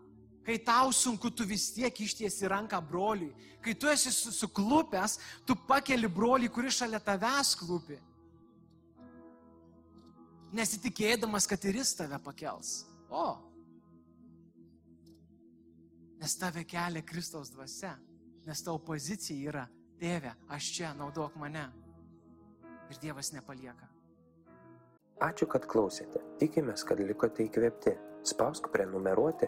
Kai 0.45 0.57
tau 0.65 0.89
sunku, 0.91 1.29
tu 1.29 1.45
vis 1.45 1.69
tiek 1.75 1.99
ištiesi 2.01 2.49
ranką 2.49 2.79
broliui. 2.81 3.33
Kai 3.61 3.75
tu 3.77 3.89
esi 3.91 4.09
suklupęs, 4.11 5.19
tu 5.45 5.55
pakeli 5.67 6.09
broliui, 6.09 6.49
kuris 6.49 6.79
šalia 6.81 6.99
tavęs 6.99 7.53
klupi. 7.59 7.99
Nesitikėdamas, 10.51 11.45
kad 11.47 11.63
ir 11.69 11.77
jis 11.79 11.93
tave 11.95 12.17
pakels. 12.25 12.81
O. 13.09 13.27
Nes 16.21 16.35
tave 16.37 16.65
kelia 16.67 17.05
Kristaus 17.05 17.53
dvasia. 17.53 17.93
Nes 18.45 18.65
tavo 18.65 18.81
pozicija 18.81 19.49
yra, 19.51 19.67
tėve, 20.01 20.33
aš 20.49 20.73
čia, 20.75 20.91
naudok 20.97 21.37
mane. 21.37 21.67
Ir 22.89 22.99
Dievas 22.99 23.29
nepalieka. 23.31 23.87
Ačiū, 25.21 25.45
kad 25.45 25.67
klausėte. 25.69 26.19
Tikimės, 26.41 26.83
kad 26.87 26.99
likote 26.99 27.45
įkvėpti. 27.45 27.93
Spausk 28.25 28.67
prenumeruoti, 28.73 29.47